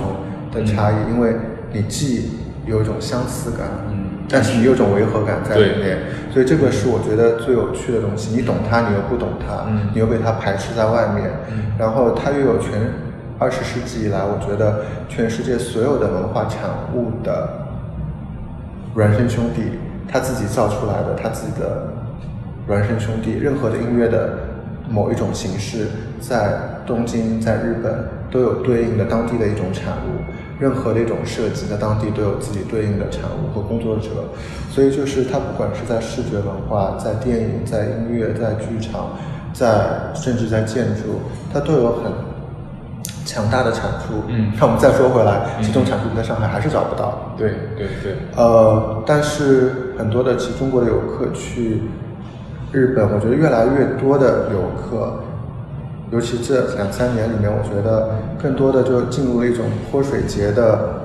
[0.51, 1.35] 的差异，因为
[1.71, 2.31] 你既
[2.65, 5.97] 有一种相似感，嗯，但是你有种违和感在里面，
[6.31, 8.35] 所以这个是我觉得最有趣的东西。
[8.35, 12.71] 你懂它，你又不懂它，嗯，你又被它排斥在外面，嗯，然后它又有全
[13.38, 17.50] 二十世纪以来，我觉得全世界所有的文化产物的
[18.95, 19.62] 孪生兄弟，
[20.08, 21.88] 他自己造出来的他自己的
[22.67, 24.38] 孪生兄弟，任何的音乐的
[24.89, 25.88] 某一种形式，
[26.21, 27.93] 在东京，在日本
[28.32, 30.21] 都有对应的当地的一种产物。
[30.58, 34.10] 任何的一种设计，在当地都有自己对应的产物和工作者，
[34.69, 39.10] 所以就是它不管是在视觉文化、在电影、在音乐、在剧场、
[39.52, 41.19] 在甚至在建筑，
[41.54, 42.10] 它都有很
[43.25, 44.23] 强大的产出。
[44.27, 47.33] 嗯，那我们再说回来，这种产出在上海还是找不到。
[47.35, 48.15] 对对对。
[48.38, 51.81] 呃，但是很多的其实中国的游客去
[52.71, 55.21] 日本，我觉得越来越多的游客。
[56.11, 58.11] 尤其这两三年里面，我觉得
[58.41, 61.01] 更多的就进入了一种泼水节的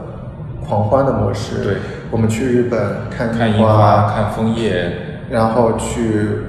[0.64, 1.64] 狂欢的模式。
[1.64, 1.76] 对，
[2.10, 2.78] 我们去日本
[3.10, 4.92] 看看樱花、看枫叶，
[5.30, 6.42] 然后去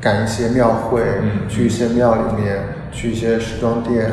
[0.00, 1.00] 赶一些庙会，
[1.48, 2.58] 去一些庙里面，
[2.90, 4.10] 去一些时装店，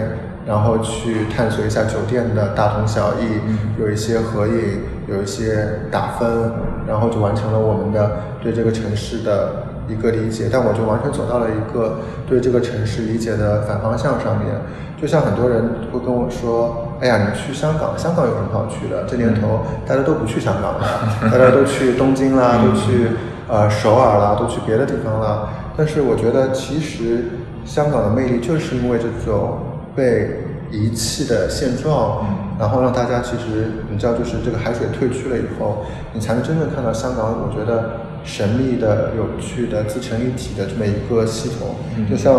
[0.49, 6.51] 然后去探索一下酒店的大同小异，有一些合影，有一些打分，
[6.87, 9.69] 然后就完成了我们的对这个城市的。
[9.89, 14.53] 一个理解，但我就完全走到了一个对这个城市理解的反方向上面。
[15.01, 19.05] 就像很多人会跟我说：“哎呀，你去香港，香港有什么好去的？
[19.07, 20.85] 这年头大家都不去香港了，
[21.33, 23.07] 大家都去东京啦，都去
[23.47, 27.25] 呃首尔啦，都去别的地方了。”但是我觉得，其实
[27.65, 29.57] 香港的魅力就是因为这种
[29.99, 30.39] 被
[30.71, 32.25] 遗弃的现状，
[32.57, 35.83] 然后让大家其实你知道，就是这个海水退去了以后，
[36.13, 37.25] 你才能真正看到香港。
[37.43, 38.07] 我觉得。
[38.21, 42.35] 神秘的、有趣的、自成一体的这么一个系统，就像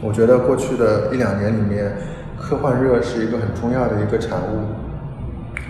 [0.00, 1.92] 我觉得过去的一两年里面，
[2.40, 4.85] 科幻热是一个很重要的一个产物。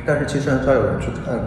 [0.06, 1.38] 但是其实很少有人去看，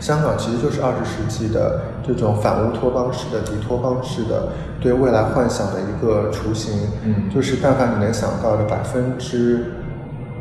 [0.00, 4.48] 香港其实就是二十世纪的这种反乌托邦式的、敌托邦式的
[4.80, 6.88] 对未来幻想的一个雏形。
[7.04, 9.74] 嗯，就是但凡你能想到的百分之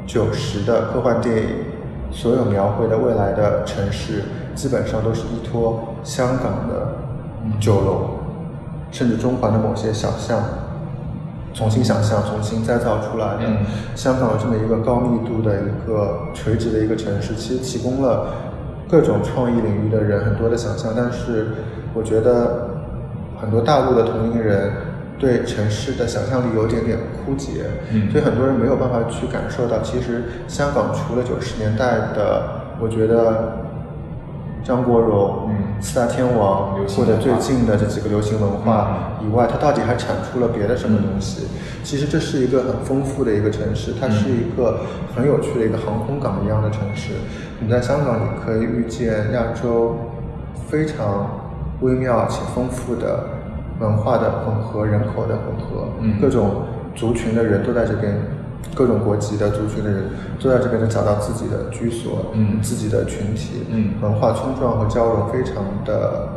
[0.08, 1.50] 九十的科幻电影，
[2.12, 4.24] 所有描绘的未来的城市。
[4.56, 6.96] 基本上都是依托香港的
[7.60, 8.10] 酒楼，
[8.90, 10.42] 甚至中环的某些小巷，
[11.56, 13.44] 重新想象、重新再造出来的。
[13.96, 18.28] 香港有这么一个高密度的一个垂直的一个城市，其实提供了
[18.89, 20.91] 各种创意领域的人很多的想象。
[20.96, 21.48] 但是，
[21.94, 22.70] 我觉得
[23.39, 24.70] 很多大陆的同龄人
[25.18, 27.63] 对城市的想象力有点点枯竭，
[28.12, 32.44] 所以很多人没有办法去感受到，其实香港除了九十年代的，
[32.82, 33.64] 我觉得。
[34.65, 41.47] 张国荣、嗯四大天王或者最近的这几个流行文化以外，它到底还产出了别的什么东西？
[41.84, 44.80] 其实这是一个很丰富的一个城市，它是一个
[45.13, 47.12] 很有趣的一个航空港一样的城市。
[47.60, 49.97] 你在香港，你可以遇见亚洲
[50.67, 51.30] 非常
[51.82, 53.25] 微妙且丰富的
[53.80, 55.89] 文化的混合、人口的混合，
[56.21, 56.63] 各种
[56.95, 58.17] 族群的人都在这边。
[58.73, 60.06] 各种国籍的族群的人
[60.41, 66.28] 都在这边能找到自己的居所，嗯，自己的群体，嗯，文化冲撞和交融非常的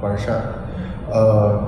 [0.00, 0.40] 完善，
[1.10, 1.60] 呃，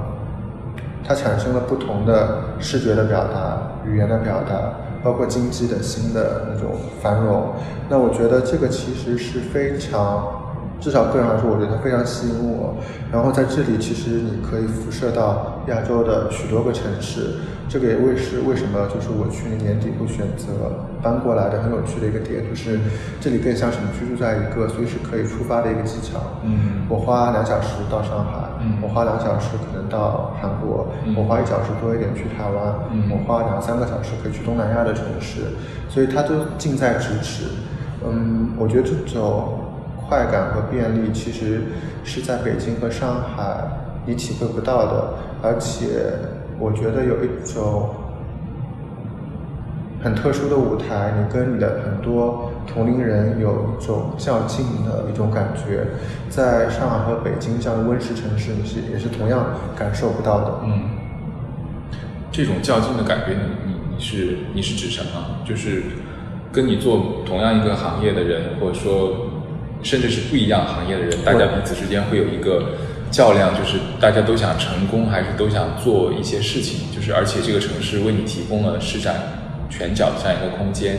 [1.07, 4.55] 它产生了不同的视觉的表达、语言的表达，
[5.03, 6.71] 包括经济的新的那种
[7.03, 7.53] 繁荣。
[7.89, 10.45] 那我觉得这个其实是非常。
[10.81, 12.77] 至少个人来说，我觉得它非常吸引我。
[13.11, 17.41] 然后在这里，其实你可以辐射到亚洲的许多个城市。
[17.69, 22.81] 这个也为是为什么，就是我去年年底会选择搬过来的很有趣的一个点，就是
[23.21, 26.41] 这里更像是你居住在一个随时可以出发的一个机场。
[26.45, 35.53] 嗯，我花两小时到上海，嗯，我花两小时可能到韩国，我花一小时多一点去台湾，嗯，我花两三个小时可以去东南亚的城市，
[35.91, 37.45] 所以它都近在咫尺。
[38.03, 39.65] 嗯，我觉得这种。
[40.09, 41.65] 快感和便利其实
[42.03, 43.61] 是在北京和上海
[44.07, 46.13] 你体会不到的，而且
[46.59, 47.91] 我觉得有一种
[50.03, 55.87] 很特殊的舞台，你跟你的很多同龄人有一种较劲的一种感觉，
[56.29, 59.47] 在上海和北京这样的温室城市，你是也是同样
[59.77, 60.61] 感受不到的。
[60.65, 60.91] 嗯，
[62.31, 65.45] 这种较劲的感觉，你你你是你是指什么？
[65.45, 65.83] 就是
[66.53, 69.27] 跟你做同样一个行业的人，或者说。
[69.81, 72.73] 甚至是不一样行业的人，大家彼此之间会有一个
[73.11, 79.15] 较量，就是大家都想成功，还是都想做一些事情，就是而且这个城市为你提供了施展
[79.69, 80.99] 拳脚的这样一个空间。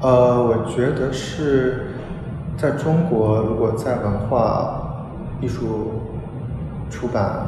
[0.00, 1.92] 呃，我觉得是
[2.56, 5.06] 在中国，如果在文化
[5.40, 6.02] 艺术
[6.90, 7.46] 出版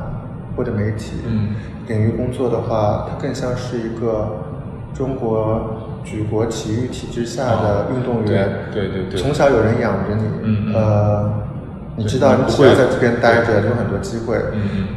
[0.56, 1.12] 或者媒体
[1.86, 4.44] 领域工作的话，它更像是一个
[4.94, 5.74] 中国。
[6.04, 11.30] 举国体育体制下的运动员，对对对，从小有人养着你，呃，
[11.98, 14.38] 你知道你只要在这边待着，有很多机会，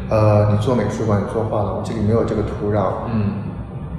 [0.07, 3.33] 呃，你做美术馆，你做画廊，这里没有这个土壤，嗯，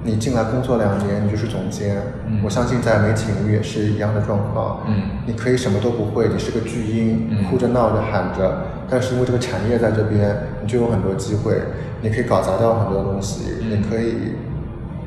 [0.04, 2.00] 你进来工作两年，你就是总监，
[2.44, 11.60] 我相信在媒体领域也是一样的状况，嗯，你可以什么都不会，你是个巨婴，哭着闹着喊着，但是因为这个产业在这边，你就有很多机会，
[12.00, 14.36] 你可以搞砸掉很多东西，你可以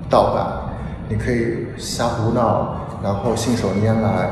[0.10, 0.46] 盗版。
[1.08, 4.28] 你可以瞎胡闹，然后信手拈来，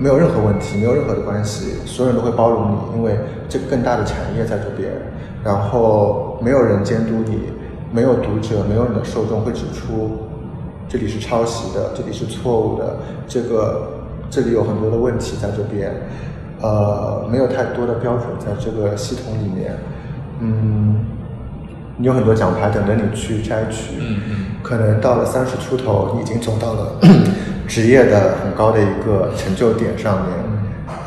[0.00, 3.18] 没有任何问题，没有任何的关系，所有人都会包容你，因为
[3.50, 4.90] 这个更大的产业在这边，
[5.44, 7.38] 然后没有人监督你，
[7.92, 10.26] 没有读者，没有你的受众会指出
[10.88, 12.96] 这里是抄袭的，这里是错误的，
[13.28, 13.90] 这个
[14.30, 15.92] 这里有很多的问题在这边，
[16.62, 19.76] 呃，没有太多的标准在这个系统里面，
[20.40, 20.96] 嗯。
[21.96, 26.92] 你有很多奖牌等着你去摘取，嗯嗯，可能到了三十出头，你已经走到了
[27.70, 30.34] 职业的很高的一个成就点上面，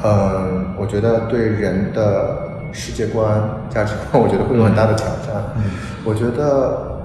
[0.06, 5.44] 嗯，我觉得对人的世界观、价值观，我觉得会有很大的挑战。
[5.58, 5.64] 嗯，
[6.06, 7.02] 我觉得，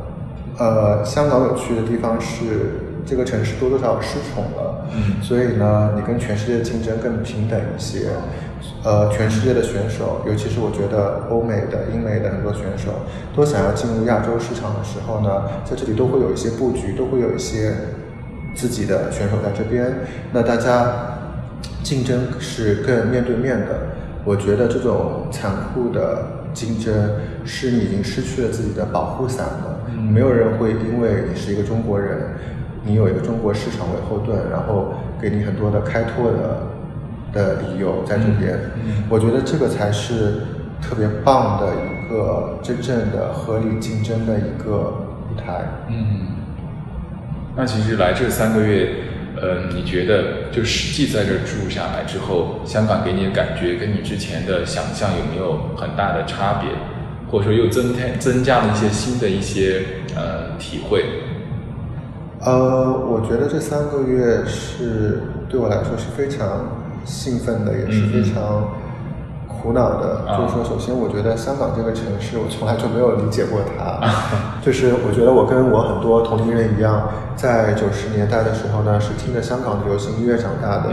[0.59, 8.11] 呃，香港有趣的地方是这个城市多多少少失宠了，嗯，所以呢，你跟全世界竞争更平等一些。
[8.85, 12.91] 呃，全世界的选手，尤其是我觉得欧美的、英美的很多选手，
[13.35, 17.75] 都想要进入亚洲市场的时候呢，在这里都会有一些布局，都会有一些
[18.59, 19.87] 自己的选手在这边。
[20.33, 20.93] 那大家
[21.85, 23.79] 竞争是更面对面的。
[24.25, 26.93] 我觉得这种残酷的竞争，
[27.45, 29.81] 是你已经失去了自己的保护伞了。
[30.11, 32.19] 没有人会因为你是一个中国人，
[32.83, 36.67] 你有一个中国市场为后盾，然后给你很多的开拓的。
[37.31, 38.59] 的理由在这边，
[39.11, 40.41] 我觉得这个才是
[40.81, 44.95] 特别棒的一个真正的合理竞争的一个
[45.29, 45.61] 舞台。
[45.91, 46.38] 嗯，
[47.59, 48.89] 那其实来这三个月，
[49.35, 56.71] 呃，你觉得就实际在这住下来之后，香港给你的感觉跟你之前的想象有没有很大的差别，
[57.29, 59.83] 或者说又增添增加了一些新的一些
[60.15, 61.05] 呃体会？
[62.43, 66.79] 呃，我觉得这三个月是对我来说是非常。
[67.05, 68.69] 兴奋的也是非常
[69.61, 74.01] 苦恼的，就是说，首先我觉得香港这个城市，我从来就没有理解过它。
[74.63, 80.91] 就是我觉得我跟我很多同龄人一样，在九十年代的时候呢，是听着香港的流行音乐长大的，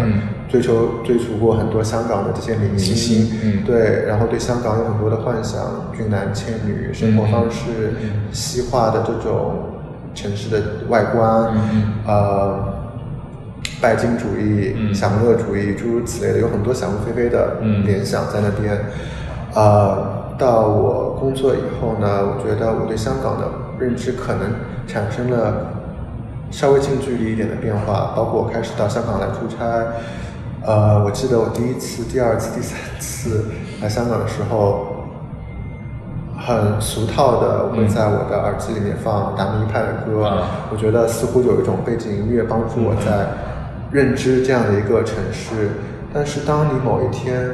[0.50, 5.60] 追求追逐过很多香港的这些明星，对，然后对香港有很多的幻想，
[5.96, 7.94] 俊男倩女，生活方式，
[8.32, 9.56] 西化的这种
[10.14, 11.54] 城市的外观，
[12.08, 12.75] 呃。
[13.86, 18.84] 拜金主义、享乐主义，诸如此类的，有很多想入非非的联想在那边。
[19.54, 23.46] 呃，到我工作以后呢，我觉得我对香港的
[23.78, 24.56] 认知可能
[24.88, 25.68] 产生了
[26.50, 28.12] 稍微近距离一点的变化。
[28.16, 29.56] 包括我开始到香港来出差，
[30.66, 33.46] 呃，我记得我第一次、第二次、第三次
[33.84, 34.88] 来香港的时候，
[36.40, 43.28] 很俗套的会在我的耳机里面放达明一派的歌，我觉得似乎有一种背景音乐帮助我在。
[43.96, 45.70] 认知这样的一个城市，
[46.14, 47.50] 但是当你某一天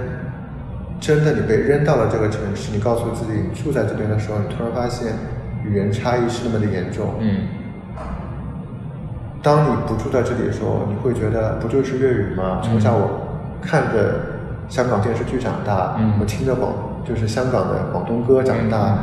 [1.00, 5.14] 真的你被扔到了这个城市，你告诉自己你住在这边的时候，你突然发现
[5.64, 7.14] 语言差异是那么的严重。
[7.20, 7.42] 嗯。
[9.44, 12.60] 当你不住在这里的时候，你会觉得不就是粤语吗？
[12.64, 13.22] 从小我
[13.62, 14.16] 看着
[14.68, 16.74] 香港电视剧长大，我听着广
[17.08, 18.98] 就是香港的广东歌长大，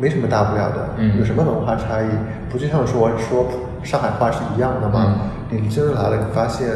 [0.00, 0.88] 没什么大不了的。
[0.98, 1.16] 嗯。
[1.18, 2.06] 有什么文化差异？
[2.50, 3.46] 不就像说说
[3.82, 5.16] 上海话是一样的吗？
[5.50, 6.68] 你真的来了，你发现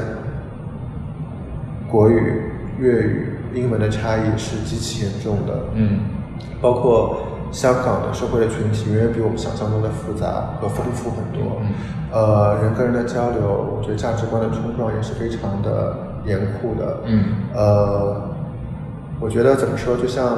[1.88, 2.42] 国语、
[2.78, 5.54] 粤语、英文的差异是极其严重的。
[5.74, 6.00] 嗯，
[6.60, 7.18] 包括
[7.52, 11.58] 香港的社会的群体远远比我们想象中的复杂和丰富很多。
[11.60, 11.68] 嗯，
[12.12, 16.98] 呃，人跟人的交流，我觉得价值观的冲撞也是非常的严酷的。
[17.04, 18.20] 嗯，呃，
[19.20, 20.36] 我觉得怎么说，就像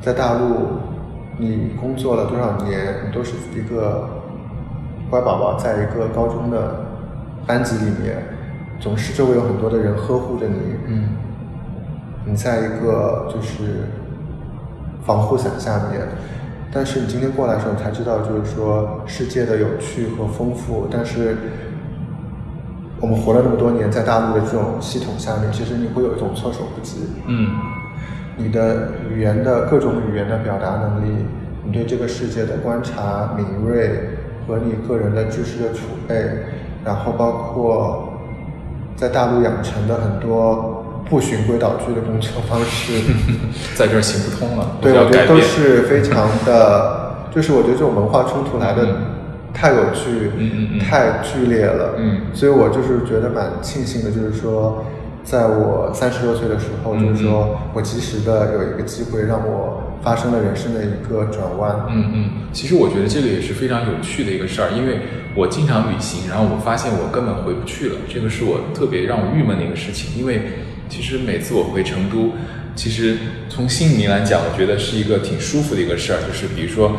[0.00, 0.78] 在大陆，
[1.36, 4.08] 你工作了多少年，你都是一个
[5.10, 6.86] 乖宝宝，在一个高中的。
[7.46, 8.22] 班级里面，
[8.78, 10.58] 总是周围有很多的人呵护着你。
[10.86, 11.08] 嗯，
[12.26, 13.86] 你在一个就是
[15.02, 16.06] 防护伞下面，
[16.70, 20.88] 但是你今天过来的时候，你才知道，就是说世界的有趣和丰富。
[20.90, 21.38] 但是
[23.00, 27.08] 我们活了那么多年，在大陆的这种系统下面，其实你会有一种措手不及。
[27.26, 27.48] 嗯，
[28.36, 31.24] 你的语言的各种语言的表达能力，
[31.64, 34.17] 你对这个世界的观察敏锐
[34.48, 36.16] 和你个人的知识的储备。
[36.84, 38.14] 然后包括
[38.96, 43.02] 在大陆养成的很多不循规蹈矩的工作方式，
[43.76, 44.78] 在这儿行不通了。
[44.80, 48.86] 对，我觉得都是非常的，就是我觉得这种文化冲突来的
[49.52, 50.30] 太有趣，
[50.80, 51.94] 太剧烈了。
[51.98, 54.84] 嗯，所以我就是觉得蛮庆幸的，就是说。
[55.24, 61.86] 在我三十多岁的时候，就是说我及时的有一个机会，让我发生了人生的一个转弯。
[61.88, 65.00] 嗯嗯，其实我觉得这个也是非常有趣的一个事儿，因为
[65.34, 70.18] 我经常旅行，然后我发现我根本回不去了，这个是我特别让我郁闷的一个事情。
[70.18, 70.42] 因为
[70.88, 72.32] 其实每次我回成都，
[72.74, 73.16] 其实
[73.48, 76.92] 从心里面来讲，我觉得是一个挺舒服的一个事儿，就是比如说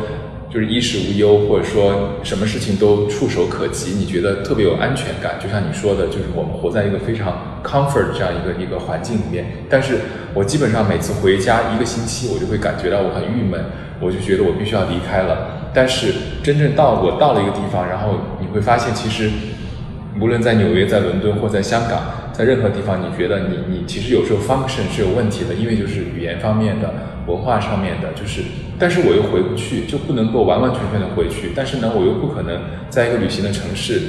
[0.48, 5.38] 就是衣食无忧，或者说什么事情都触手可及，你觉得特别有安全感。
[5.42, 9.46] 就像你说的，就是我们活在一个非常 comfort 这样一个一个环境里面。
[9.68, 10.00] 但是
[10.34, 13.60] 我基本上每次回家一个星期，我就会感觉到我很郁闷，
[14.00, 15.68] 我就觉得我必须要离开了。
[15.72, 16.12] 但是
[16.42, 19.30] 真正到我到了一个地方，然后你会发现，其实
[20.20, 26.92] 无论在纽约、在伦敦或在香港，在任何地方，你觉得你你其实有时候 function 是有问题的，因为就是语言方面的。
[27.26, 28.40] 文化上面的，就是，
[28.76, 31.52] 但是我又回不去，就不能够完完全全的回去。
[31.54, 32.58] 但是呢，我又不可能
[32.88, 34.00] 在一个旅行的城市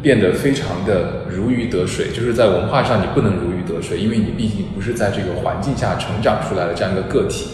[0.00, 7.46] 变得非常的如鱼得水，就是在文化上你不能如得水，因为你毕竟不是在这个环境下成长出来的这样一个个体。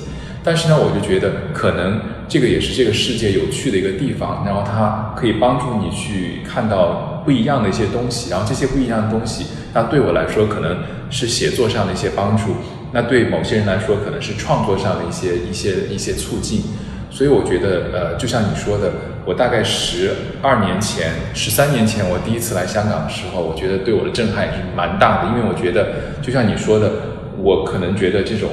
[0.43, 10.79] 但是呢，我就觉得可能这个也是这个世界有趣的一个地方，然后它可以帮助你去看到不一样的一些东西，然后这些不一样的东西，那对我来说可能
[11.11, 12.55] 是写作上的一些帮助。
[12.93, 16.63] 那对某些人来说，可能是创作上的一些一些一些促进，
[17.11, 18.93] 所以我觉得，呃，就像你说的，
[19.27, 26.93] 我大概十二年前、十三年前，我第一次来香港的时候，我觉得对我的震撼也是蛮大的，因为我觉得，就像你说的，
[27.37, 28.51] 我可能觉得这种，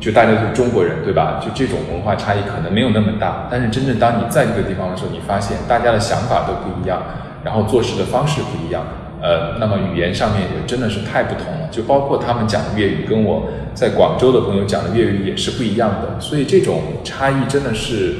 [0.00, 1.42] 就大家都是中国人，对吧？
[1.44, 7.02] 就这种文化差异可能没有那么大，但是真正当你在这个地方的时候，你发现大家的想法都不一样，
[7.44, 8.82] 然后做事的方式不一样。
[9.20, 18.16] 呃，那么语言上面也真的是太不同了，就包括他们讲的粤语，跟我在广州的朋友讲的粤语也是不一样的，所以这种差异真的是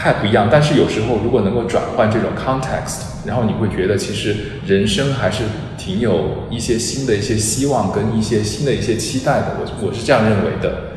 [0.00, 0.48] 太不一样。
[0.50, 4.34] 但是有时候如果能够转换这种 context，然后你会觉得其实
[4.66, 5.44] 人生还是
[5.76, 10.89] 挺有一些新的一些希望跟一些新的一些期待的，我我是这样认为的。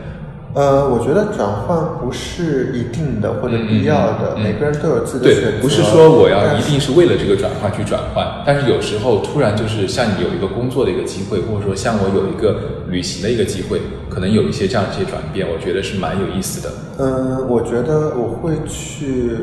[0.53, 5.51] 呃，我觉得转换不是一定的或者必要的，每个人都有自己的选择。
[5.51, 16.69] 对，不是说我要一定是为了这个转换去转换，但是有时候突然就是像你有一个工作的一个机会，或者说像我有一个旅行的一个机会，可能有一些这样一些转变，我觉得是蛮有意思的。
[16.99, 19.37] 嗯，我觉得我会去。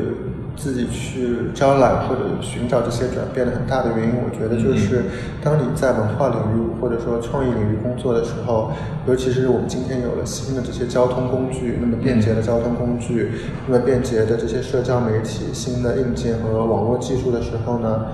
[0.57, 5.05] 自己去招揽或者寻找这些转变的很大的原因，我觉得就是
[5.41, 8.71] 当你在文化领域或者说创意领域工作的时候，
[9.07, 13.31] 尤其是我们今天有了新的这些交通工具，那么便捷的交通工具，
[13.67, 18.07] 那么便捷的这些社交媒体、新的硬件和网络技术的时候呢，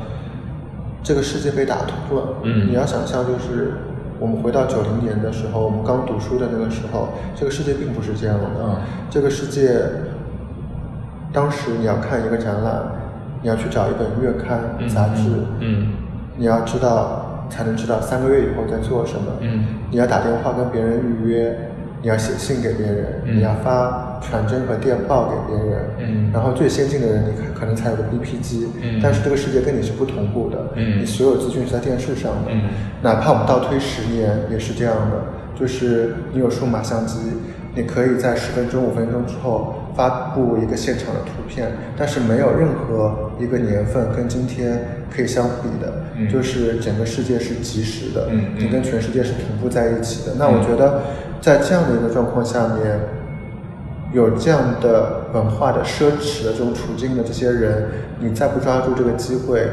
[1.03, 2.35] 这个世界被打通了。
[2.43, 3.73] 嗯，你要想象，就是
[4.19, 8.45] 我们回到九零年的时候，我们刚读书的那个时候，这个世界并不是这样的。
[8.63, 8.77] 嗯，
[9.09, 9.81] 这个世界。
[11.34, 12.82] 当时你要看一个展览，
[13.41, 15.89] 你要去找一本月刊杂志，嗯，
[16.38, 21.57] 你要知道才能知道三个月以后在做什么，嗯，你要打电话跟别人预约，
[22.01, 32.61] 你要写信给别人，你要发传真和电报给别人，嗯，然后最先进的人你可可能才有个 BP 机，嗯，但是这个世界跟你是不同步的，嗯，你所有资讯是在电视上的，嗯，
[33.01, 37.19] 哪怕我们倒推十年也是这样的，就是你有数码相机，
[37.75, 39.75] 你可以在十分钟五分钟之后。
[39.98, 50.36] 发布一个现场的图片，但是没有任何一个年份跟今天可以相比的，就是整个世界是即时的，你跟全世界是同步在一起的。
[50.38, 51.02] 那我觉得，
[51.41, 53.00] 在这样的一个状况下面，
[54.14, 57.88] 有这样的文化的奢侈的这种处境的这些人，
[58.20, 59.68] 你再不抓住这个机会，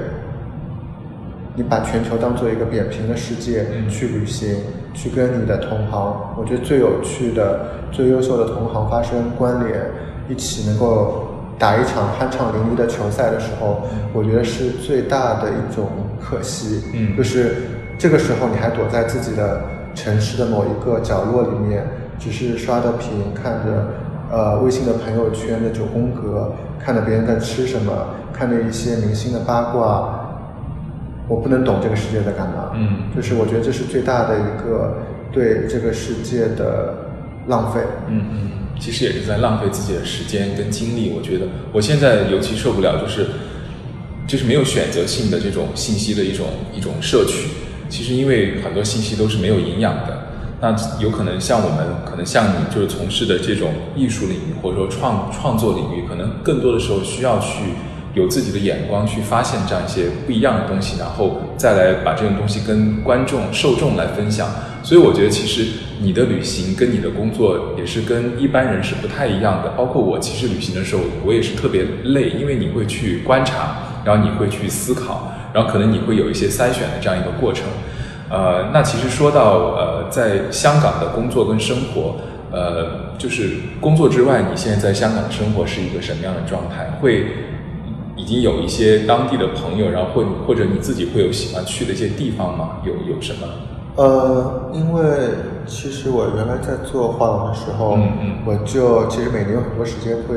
[1.54, 4.56] 你把全球当做一个扁平的世界去旅行，
[4.94, 7.60] 去跟你的同行，我觉得最有趣的、
[7.92, 9.82] 最优秀的同行发生关联。
[10.28, 11.24] 一起能够
[11.58, 15.86] 打一场酣畅淋漓的球赛的时候，我觉得是最大的一种
[16.20, 16.82] 可惜。
[16.92, 17.56] 嗯，就是
[17.98, 19.62] 这个时候你还躲在自己的
[19.94, 21.86] 城市的某一个角落里面，
[22.18, 23.86] 只是刷着屏，看着
[24.30, 27.92] 呃微信的朋友圈的九宫格，看着别人在吃什么，
[28.32, 30.08] 看着一些明星的八卦，
[31.28, 32.72] 我不能懂这个世界在干嘛。
[32.74, 34.96] 嗯，就是我觉得这是最大的一个
[35.30, 36.94] 对这个世界的
[37.46, 37.80] 浪费。
[38.08, 38.50] 嗯嗯。
[38.80, 41.12] 其实也是在浪费自己的时间跟精力。
[41.16, 43.26] 我觉得我现在尤其受不了，就是
[44.26, 47.48] 就是没有选择性的这种信息的一种一种摄取。
[47.88, 50.26] 其实因为很多信息都是没有营养的，
[50.60, 57.74] 那有可能像我们，可能像你，就是从事的这种艺术领域或者说创创作领域，可能更多的时候需要去
[58.14, 64.48] 有自己的眼光去发现这样一些不一样的东西，然后再来把这种东西跟观众受众来分享。
[64.82, 65.84] 所以我觉得其实。
[66.02, 69.70] 你的旅行跟你的工作也是跟一般人是不太一样的。
[69.70, 77.64] 包括我，其实旅行的时候，我也是特别累，因为你会去观察，然后你会去思考，然后可能你会有一些筛选的这样一个过程。
[78.28, 82.16] 呃，那其实说到呃，在香港的工作跟生活，
[82.50, 86.98] 呃，就是工作之外，你现在在香港的生活是一个什么样的状态？
[87.00, 87.24] 会
[88.24, 92.78] 已经有一些当地的朋友，然后或或者你自己会有喜欢去的一些地方吗？
[92.82, 93.46] 有有什么？
[93.96, 95.02] 呃，因为。
[95.66, 100.36] 其实我原来在做画廊的时候，嗯嗯我就其实每年有很多时间会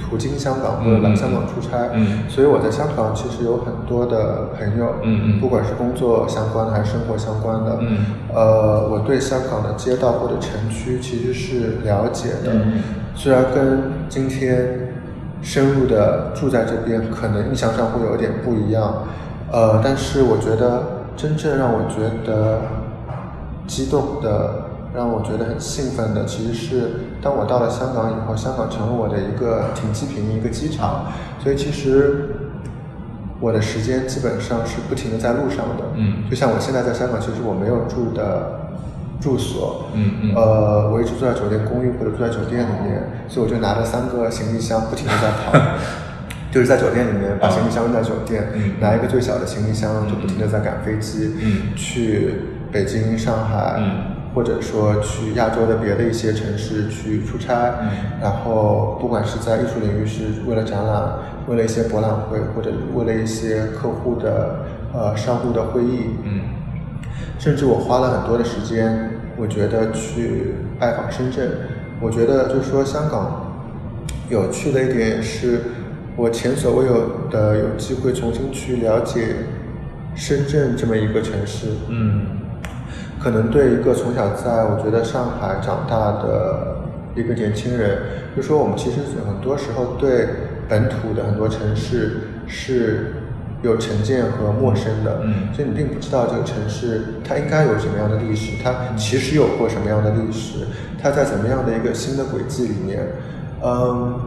[0.00, 7.98] 途经香港或者来香港出差，嗯所以我在香港其实有很多的朋友，嗯嗯不管是工作相关的还是生活相关的，嗯
[8.34, 12.82] 呃，我对香港的街道或者城区其实是了解的，嗯
[13.14, 14.94] 虽然跟今天
[15.42, 19.04] 深入的住在这边可能印象上会有点不一样，
[19.50, 20.82] 呃，但是我觉得
[21.16, 22.60] 真正让我觉得
[23.66, 26.90] 激动的，让我觉得很兴奋的，其实是
[27.20, 31.06] 当我到了香港以后，香港成了我的一个停机坪，一个机场，
[31.42, 32.28] 所以其实
[33.40, 35.84] 我的时间基本上是不停的在路上的。
[35.96, 38.60] 嗯就像我现在在香港，其实我没有住的
[39.22, 40.34] 住所，嗯嗯。
[40.34, 45.58] 呃，我一直住在酒店公寓或者住在酒店里面，所以我就拿着三个行李箱不停的在跑。
[46.52, 51.74] 就是在酒店里面把行李箱扔在酒店，嗯拿一个最小的行李箱就不停的在赶飞机，嗯。
[51.74, 52.34] 去
[52.70, 53.90] 北京、上海，嗯。
[54.34, 57.88] 或者说去亚洲的别的一些城市去出差，嗯。
[58.20, 61.02] 然后不管是在艺术领域是为了展览，
[61.46, 66.40] 为了一些博览会，或者为了一些客户的呃商务的会议，嗯。
[67.38, 69.11] 甚至我花了很多的时间，
[69.42, 71.50] 我觉得去拜访深圳。
[72.00, 73.52] 我觉得就是说香港
[74.28, 75.60] 有趣的一点也是，
[76.14, 79.34] 我前所未有的有机会重新去了解
[80.14, 81.66] 深圳这么一个城市。
[81.88, 82.38] 嗯
[83.20, 86.76] 可能对一个从小在我觉得上海长大的
[87.16, 87.98] 一个年轻人，
[88.36, 90.28] 就说我们其实很多时候对
[90.68, 93.12] 本土的很多城市是
[93.62, 100.66] 有成见和陌生的，嗯所以你并不知道这个城市它应该有什么样的历史，它其实有过什么样的历史，
[101.00, 103.06] 它在怎么样的一个新的轨迹里面，
[103.64, 104.20] 嗯。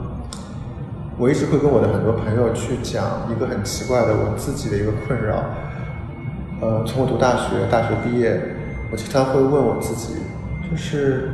[1.18, 5.46] 我一直会跟我的很多朋友去讲一个很奇怪的我自己的一个困扰，
[6.60, 8.38] 呃，从我读大学，大学毕业，
[8.92, 10.16] 我经常会问我自己，
[10.70, 11.30] 就是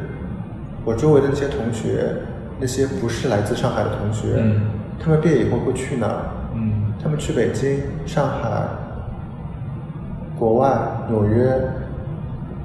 [0.85, 2.13] 我周围的那些同学，
[2.59, 4.61] 那些不是来自上海的同学，嗯
[5.03, 6.25] 他们毕业以后会去哪儿？
[7.01, 8.61] 嗯他们去北京、上海、
[10.37, 10.69] 国外、
[11.09, 11.59] 纽约、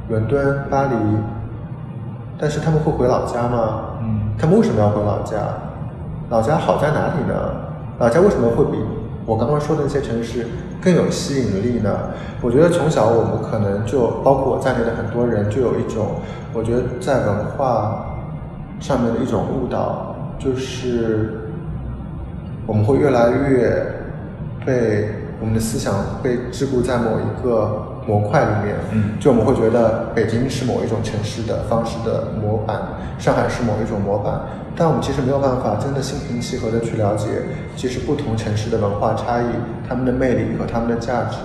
[0.09, 0.95] 伦敦、巴黎，
[2.39, 3.97] 但是他们会回老家吗？
[4.03, 5.39] 嗯他们为什么要回老家？
[6.29, 7.35] 老家好在哪里呢？
[7.99, 8.79] 老家为什么会比
[9.25, 10.47] 我刚刚说的那些城市
[10.83, 11.91] 更有吸引力呢？
[12.43, 16.17] 我觉得从小我们可能就包括我在内的很多人，就有一种
[16.53, 18.05] 我觉得在文化
[18.81, 21.41] 上面的一种误导，就是
[22.67, 23.96] 我们会越来越
[24.67, 25.09] 被
[25.41, 32.81] 我们的思想被桎梏在某一个模块里面，嗯就我们会觉得北京是某一种城市的方式的模板，
[33.19, 34.41] 上海是某一种模板，
[34.75, 37.27] 但我们其实没有办法真的心平气和的去了解，
[37.77, 39.47] 其实不同城市的文化差异、
[39.89, 41.39] 他们的魅力和他们的价值。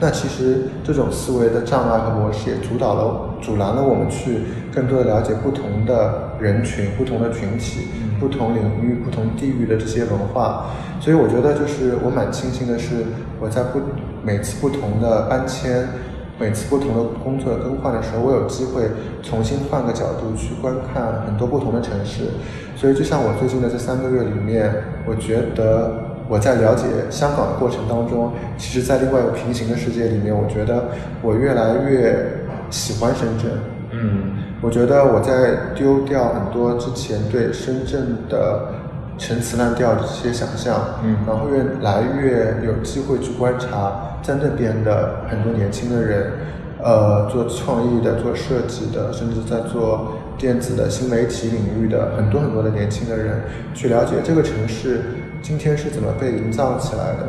[0.00, 4.42] 那其实这种思维的障碍和模式也阻挡了、阻拦了我们去
[4.74, 7.88] 更多的了解不同的人群、不同的群体、
[8.20, 10.66] 不同领域、不同地域的这些文化。
[11.00, 13.06] 所以我觉得，就是我蛮庆幸的是，
[13.40, 13.80] 我在不
[14.22, 15.88] 每次不同的搬迁。
[16.36, 18.82] 每次不同的工作更换的时候，我有机会
[19.22, 22.24] 重新换个角度去观看很多不同的城市。
[22.74, 24.68] 所以，就像我最近的这三个月里面，
[25.06, 25.94] 我觉得
[26.28, 30.88] 我在了解香港的过程当中，其实，在另外一个平行的世界里面，我觉得
[31.22, 32.26] 我越来越
[32.68, 33.52] 喜欢深圳。
[33.92, 34.33] 嗯
[34.64, 38.68] 我觉得我在丢掉很多之前对深圳的
[39.18, 46.32] 陈词滥调的这些想象，嗯然后越来越有机会去观察在那边的很多年轻的人，
[46.82, 53.42] 呃，做创意的、做设计的，甚至在做电子的新媒体领域的很多很多的年轻的人，
[53.74, 55.02] 去了解这个城市
[55.42, 57.28] 今天是怎么被营造起来的。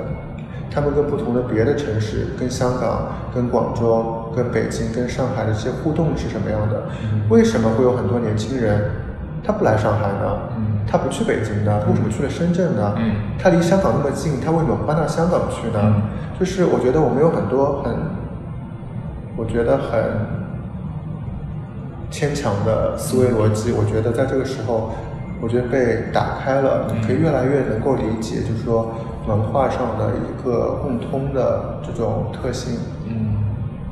[0.75, 6.83] 他们跟不同的别的城市，跟香港、跟广州、跟北京、跟上海的这些互动是什么样的？
[7.29, 8.91] 为什么会有很多年轻人
[9.41, 10.37] 他不来上海呢？
[10.57, 11.81] 嗯他不去北京呢？
[11.83, 12.93] 他为什么去了深圳呢？
[12.97, 15.79] 嗯他离香港那么近，他为什么不搬到香港去呢？
[15.81, 16.01] 嗯
[16.37, 17.95] 就是我觉得我们有很多很，
[19.37, 20.03] 我觉得很
[22.11, 24.91] 牵强的思维逻辑，我觉得在这个时候，
[25.41, 28.93] 我觉得被打开了，可以越来越能够理解，就是说
[29.27, 32.77] 文化上的一个共通的这种特性。
[33.07, 33.43] 嗯，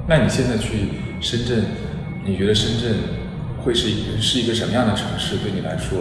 [0.08, 1.66] 那你现在去深圳，
[2.26, 2.98] 你觉得深圳
[3.64, 5.38] 会是一是一个什么样的城市？
[5.38, 6.00] 对你来说，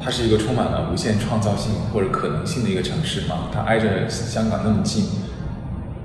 [0.00, 3.48] 它是一个充满了无限创造性或者可能性的一个城市吗？
[3.52, 5.04] 它挨着香港那么近，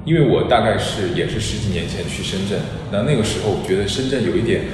[0.05, 2.59] 因为我大概是也是十几年前去深圳，
[2.91, 4.65] 那那个时候我觉得深圳有一点，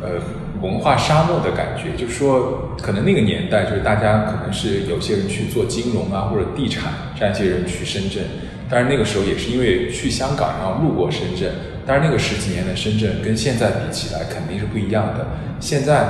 [0.00, 0.20] 呃，
[0.62, 8.22] 文化沙漠的感觉，就是说，可能那个年代就是大家可能是有些人去做金融啊或者地产这样一些人去深圳，
[8.68, 11.50] 但是那个时候也是因为去香港然后路过深圳，
[11.86, 15.26] 但是那个十几年的深圳跟现在比起来肯定是不一样的。
[15.60, 16.04] 现在，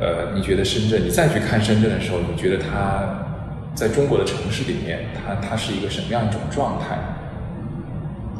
[0.00, 3.02] 呃，你觉得深圳，你再去看深圳的时候，你觉得它
[3.74, 6.98] 在中国的城市里面，它它是一个什么样一种状态？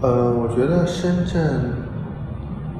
[0.03, 1.84] 呃，我觉得深圳，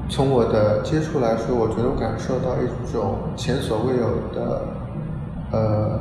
[0.07, 4.61] 从我的接触来说，我觉得我感受到一种前所未有的，
[5.51, 5.99] 呃，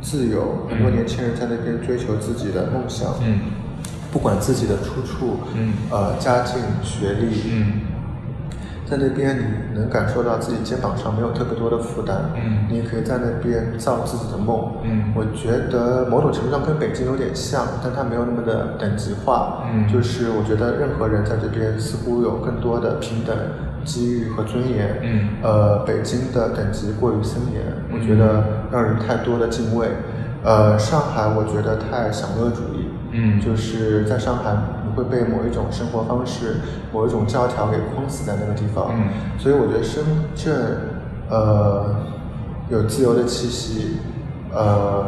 [0.00, 0.66] 自由。
[0.68, 3.40] 很多年轻人在那边追求自己的梦想，嗯，
[4.12, 7.93] 不管自己的出处，嗯，呃，家境、学历，嗯。
[8.86, 23.34] 在那边，你能感受到自己肩膀上没有特别多的负担，嗯，你可以在那边造自己的梦，嗯，我觉得某种程度上跟北京有点像，但它没有那么的等级化，嗯，就是我觉得任何人在这边似乎有更多的平等
[23.84, 29.88] 机遇和尊严，嗯，呃，北京的等级过于森严，我觉得让人太多的敬畏，
[30.44, 34.54] 呃，上海我觉得太享乐主义，嗯，就是在上海。
[34.94, 36.56] 会被某一种生活方式、
[36.92, 40.02] 某一种教条给框死在那个地方，嗯，所以我觉得深
[40.34, 40.54] 圳，
[41.28, 41.94] 呃，
[42.68, 43.98] 有自由的气息，
[44.52, 45.04] 呃，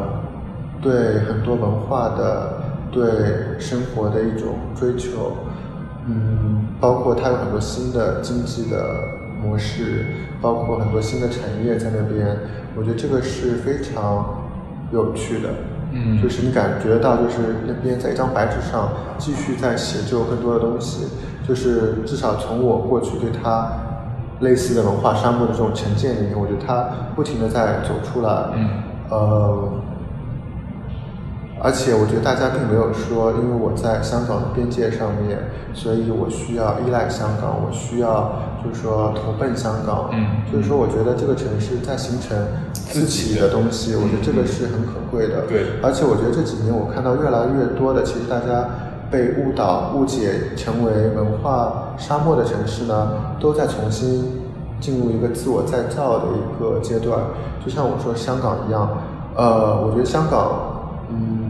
[0.83, 5.37] 对很多文化的、对生活的一种追求，
[6.07, 9.01] 嗯，包括它有很多新的经济的
[9.43, 10.07] 模式，
[10.41, 12.37] 包括很多新的产业在那边，
[12.77, 14.43] 我觉得这个是非常
[14.93, 15.49] 有趣的。
[15.97, 17.37] 嗯，就是你感觉到，就是
[17.67, 21.07] 那边在一张白纸上继续在写就更多的东西，
[21.49, 23.69] 就是至少从我过去对它
[24.41, 28.51] 类似的文化沙漠的这种成见里面，我觉得它不停的在走出来。
[28.55, 28.69] 嗯，
[29.11, 29.71] 呃。
[31.59, 35.39] 而且我觉得大家并没有说，因为我在香港的边界上面，
[35.73, 38.31] 所以我需要依赖香港，我需要
[38.63, 40.11] 就是说投奔香港。
[40.13, 42.37] 嗯，就是说，我觉得这个城市在形成
[42.73, 45.47] 自己的东西，我觉得这个是很可贵的。
[45.49, 45.81] 对。
[45.83, 48.69] 而且我觉得这几年我看到越来越多的，其实大家
[49.11, 53.09] 被误导、误解成为文化沙漠的城市呢，
[53.41, 54.43] 都在重新
[54.79, 57.19] 进入一个自我再造的一个阶段。
[57.65, 58.91] 就像我说香港一样，
[59.35, 60.66] 呃，我觉得香港。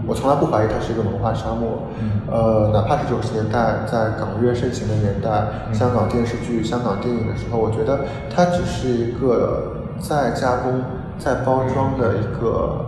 [0.06, 1.82] 我从来不怀疑它是一个文化沙漠，
[2.30, 8.04] 呃，哪怕是九十年代在港乐盛行的年代，香港电视剧、香港电影的时候，我觉得
[8.34, 10.80] 它只是一个在加工、
[11.18, 12.85] 在包装的一个。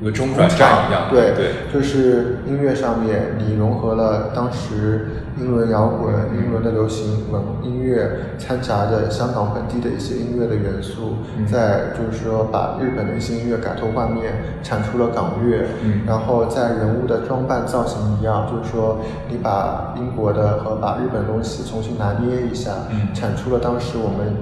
[0.00, 14.32] 一个中转站一样，对对，就是音乐上面你融合了当时英伦摇滚、英伦的流行文音乐，掺杂着香港本地的一些音乐的元素，在就是说把日本的一些音乐改头换面，
[14.62, 15.66] 产出了港乐，
[16.06, 22.70] 然后在人物的装扮造型一样，就是说你把英国的和把日本东西重新拿捏一下，
[23.12, 24.34] 产出了当时我们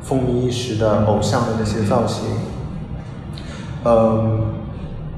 [0.00, 2.24] 风靡一时的偶像的那些造型，
[3.84, 4.63] 嗯。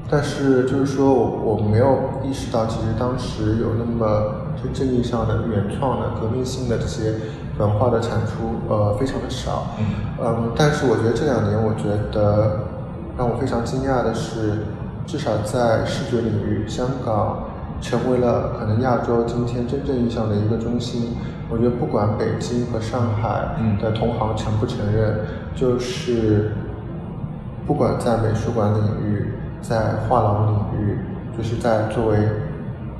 [0.09, 7.13] 但是就是说我我没有意识到，其实当时有那么真正意义上的原创的、革命性的这些
[7.57, 9.75] 文化的产出，呃，非常的少。
[10.17, 12.59] 嗯，但是我觉得这两年，我觉得
[13.17, 14.59] 让我非常惊讶的是，
[15.05, 17.43] 至少在视觉领域，香港
[17.81, 21.17] 成为了可能亚洲今天真正意义上的一个中心。
[21.49, 25.19] 我觉得不管北京和上海的同行承不承认，
[25.53, 26.53] 就是
[27.65, 29.33] 不管在美术馆领域。
[29.61, 30.99] 在画廊领域，
[31.37, 32.17] 就是在作为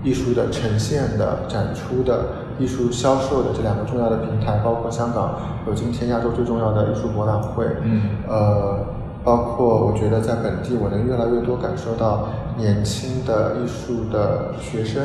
[0.03, 2.25] 艺术的呈现的、展出的、
[2.59, 8.85] 艺术销售的这两个重要的平台，包括香港有今天亚洲最重要的艺术博览会，嗯，呃，
[9.23, 15.03] 包括我觉得在本地，我能越来越多感受到年轻的艺术的学生，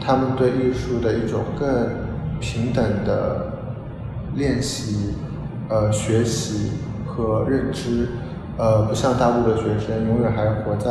[0.00, 1.68] 他们对艺术的一种更
[2.40, 3.52] 平等的
[4.34, 5.14] 练习、
[5.68, 6.72] 呃学习
[7.06, 8.08] 和认知。
[8.56, 10.88] 呃，不像大陆的学生，永远还活在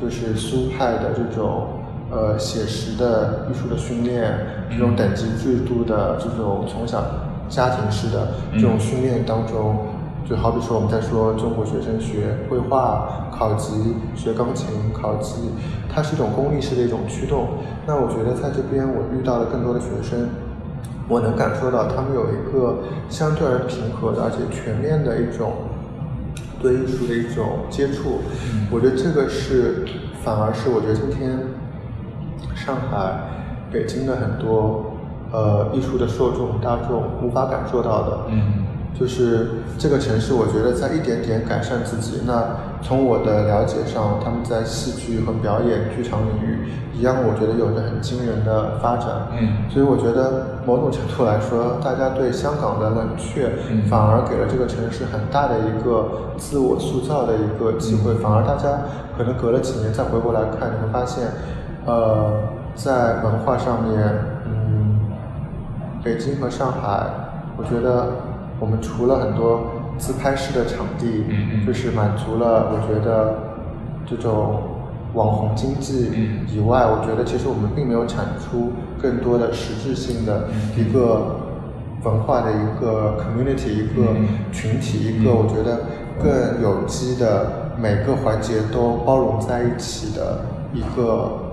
[0.00, 1.68] 就是苏派的这种
[2.10, 4.36] 呃写实的艺术的训练，
[4.70, 7.04] 这种等级制度的这种从小
[7.48, 9.86] 家庭式的这种训练当中，
[10.28, 15.52] 就好比说我们在说中国学生学绘画考级、学钢琴考级，
[15.88, 17.46] 它是一种功利式的一种驱动。
[17.86, 20.28] 那我觉得在这边我遇到了更多的学生，
[21.08, 22.78] 我能感受到他们有一个
[23.08, 25.52] 相对而平和的而且全面的一种。
[26.60, 28.20] 对艺术的一种接触，
[28.70, 29.84] 我觉得这个是
[30.22, 31.38] 反而是我觉得今天
[32.54, 33.20] 上海、
[33.70, 34.96] 北京的很多
[35.32, 38.20] 呃艺术的受众大众无法感受到的。
[38.30, 38.64] 嗯，
[38.98, 42.22] 就是这个城市，我觉得在一点点改善自己。
[42.26, 42.44] 那
[42.82, 49.08] 从我的了解上，他们在戏剧和表演、剧场领域一样，我觉得有着很惊人的发展。
[49.38, 53.50] 嗯，所以我觉得某种程度来说，大家对香港的冷却，
[53.90, 58.14] 反而给了这个城市很大的一个自我塑造的一个机会。
[58.14, 58.80] 反而大家
[59.18, 61.28] 可能隔了几年再回过来看，你会发现，
[61.84, 62.32] 呃，
[62.74, 64.00] 在文化上面，
[64.46, 65.00] 嗯，
[66.02, 67.06] 北京和上海，
[67.58, 68.08] 我觉得
[68.58, 69.60] 我们除了很多
[69.98, 71.24] 自拍式的场地，
[71.66, 73.38] 就是满足了我觉得
[74.06, 74.62] 这种
[75.14, 76.10] 网红经济
[76.48, 81.36] 以外，我觉得其实我们并没有产出更多的实质性的一个
[82.02, 84.14] 文化的一个 community 一个
[84.52, 85.80] 群体，一个我觉得
[86.22, 90.40] 更有机的每个环节都包容在一起的
[90.72, 91.45] 一个。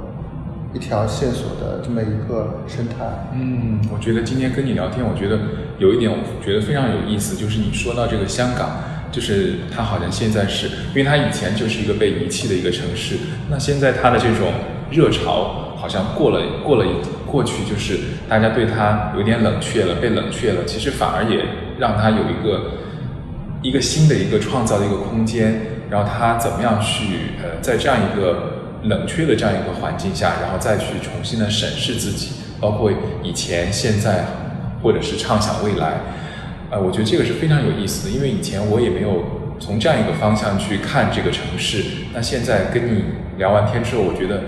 [0.73, 3.29] 一条线索的这么一个生态。
[3.33, 5.37] 嗯，我觉得今天跟你聊天，我觉得
[5.77, 8.79] 有一点，我觉得非常有意思，就是你说到这个香港，
[9.11, 13.17] 就是它好像现在是，因为它以前就是一个被遗弃的一个城市，
[13.51, 14.51] 那现在它的这种
[14.89, 16.85] 热潮好像过了过了
[17.27, 21.45] 过去，就是大家对它有点冷却了，被冷却了，其实反而也
[21.77, 22.71] 让它有一个
[23.61, 25.61] 一个新的一个创造的一个空间，
[25.91, 28.52] 然后它怎么样去呃，在这样一个。
[28.83, 32.91] 冷却的这样一个环境下，然后再去重新的审视自己，包括
[33.23, 34.25] 以前、现在，
[34.81, 36.01] 或者是畅想未来，
[36.69, 39.23] 呃，我觉得这个是非常有意思的，因为以前我也没有
[39.59, 41.83] 从这样一个方向去看这个城市。
[42.13, 43.05] 那现在跟你
[43.37, 44.41] 聊完天之后，我觉得，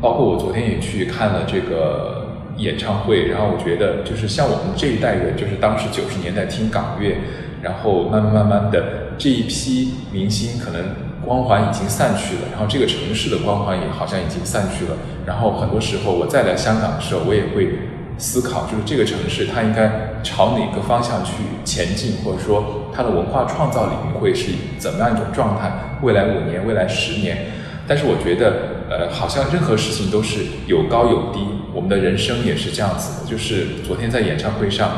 [0.00, 2.26] 包括我昨天也去看了这个
[2.58, 7.16] 演唱会，然后我觉得就是像我们这一代人，就是当时九十年代听港乐，
[7.62, 11.09] 然后慢慢慢慢的这一批明星可能。
[11.24, 14.96] 光环已经散去了，然后这个城市的光环也好像已经散去了。
[15.26, 17.78] 然后很多时候我再来香港的时候，我也会
[18.16, 21.32] 思考，就是这个城市它应该朝哪个方向去
[21.64, 25.98] 前进，或者说它的文化创造领域会是怎么样一种状态？
[26.02, 27.46] 未来五年，未来十年。
[27.86, 28.52] 但是我觉得，
[28.88, 31.40] 呃，好像任何事情都是有高有低，
[31.74, 33.30] 我们的人生也是这样子的。
[33.30, 34.90] 就是昨天在演唱会上。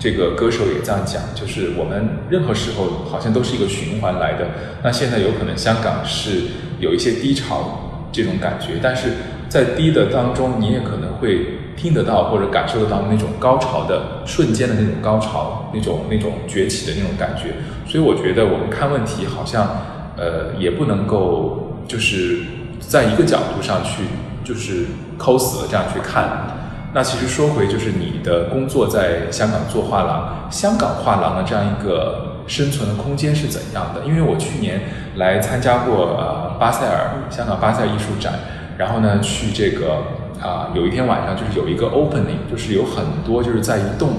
[0.00, 4.46] 这个歌手也这样讲，就是我们任何时候好像都是一个循环来的。
[4.82, 6.42] 那现在有可能香港是
[6.78, 9.10] 有一些低潮这种感觉，但是
[9.50, 17.56] 在低的当中，你也可能会听得到或者感受得到那种高潮的瞬间的那种高潮，那种那种崛起的那种感觉。
[17.86, 19.68] 所以我觉得我们看问题好像，
[20.16, 22.38] 呃，也不能够就是
[22.80, 24.04] 在一个角度上去
[24.42, 24.86] 就是
[25.18, 26.56] 抠死了这样去看。
[26.92, 34.04] 那其实说回，就是你的工作在香港做画廊，香港画廊的这样一个生存的空间是怎样的？
[34.04, 34.80] 因为我去年
[35.14, 38.34] 来参加过呃巴塞尔香港巴塞尔艺术展，
[38.76, 40.02] 然后呢去这个
[40.42, 44.10] 啊有一天晚上就是有一个 opening，就是有很多就是在一栋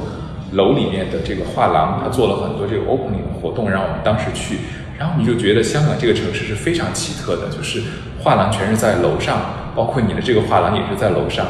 [0.53, 4.59] 楼里面的这个画廊，他做了很多这个 opening 的活动，让我们当时去，
[4.97, 7.83] 然后你就觉得香港这个城市是非常奇特的，就是
[8.23, 9.41] 画廊全是在楼上，
[9.75, 11.45] 包括你的这个画廊也是在楼上。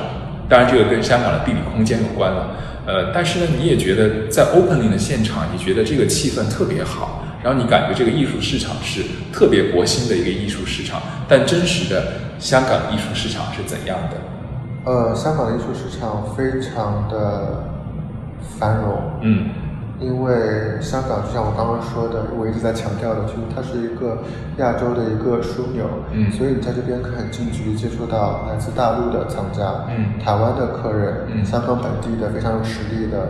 [0.52, 12.04] 当然，这个跟香港的地理空间有关了，呃，但是呢，你也觉得在 opening 的现场，你觉得这个气氛特别好，然后你感觉这个艺术市场是特别博兴的一个艺术市场，但真实的
[12.38, 14.92] 香港艺术市场是怎样的？
[14.92, 17.64] 呃，香港的艺术市场非常的
[18.60, 19.50] 繁荣，嗯。
[20.02, 24.18] 因为香港就像我刚刚说的，我一直在强调的，就是它是一个
[24.58, 33.30] 亚洲的一个枢纽，嗯，所以你在这边可以很近距离接触到来自大陆的藏家，嗯，台湾的客人，嗯，香港本地的非常有实力的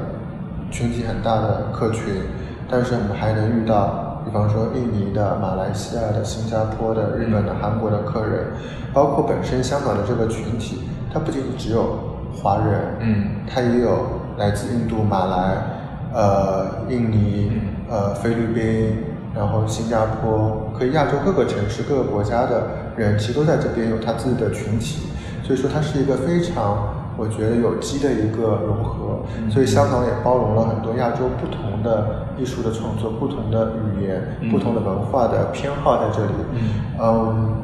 [0.71, 2.23] 群体很大的客群，
[2.69, 8.47] 但是我们还能遇到，比方说印尼的、马来西亚的、新加坡的、日本的、韩国的客人，
[8.93, 11.99] 包括本身香港的这个群体，它不仅仅只有
[12.33, 14.07] 华人，嗯，它也有
[14.37, 15.80] 来自印度、马来。
[16.13, 17.51] 呃，印尼、
[17.89, 18.97] 呃，菲律宾，
[19.33, 25.07] 然后新加坡，可以亚洲各个城市、各个国家的人，其实都在这边有他自己的群体，
[25.41, 29.23] 所以说它是一个非常，我觉得有机的一个融合。
[29.49, 36.33] 所以香港也包容了很多亚洲不同的艺术的创作、不同的语言、不同的文化的偏好在这里。
[36.99, 37.55] 嗯，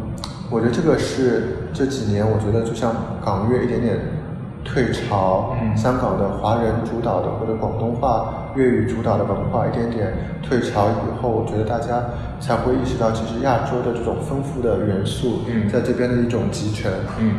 [0.50, 2.94] 我觉得这个是这几年，我觉得就像
[3.26, 4.00] 港乐一点点。
[4.68, 10.14] 退潮，香港的华人主导的或者广东话、粤语主导的文化一点点
[10.44, 12.04] 退潮以后，我觉得大家
[12.42, 15.40] 才会意识到，其实亚洲的这种丰富的元素，
[15.72, 16.92] 在这边的一种集成。
[17.18, 17.32] 嗯，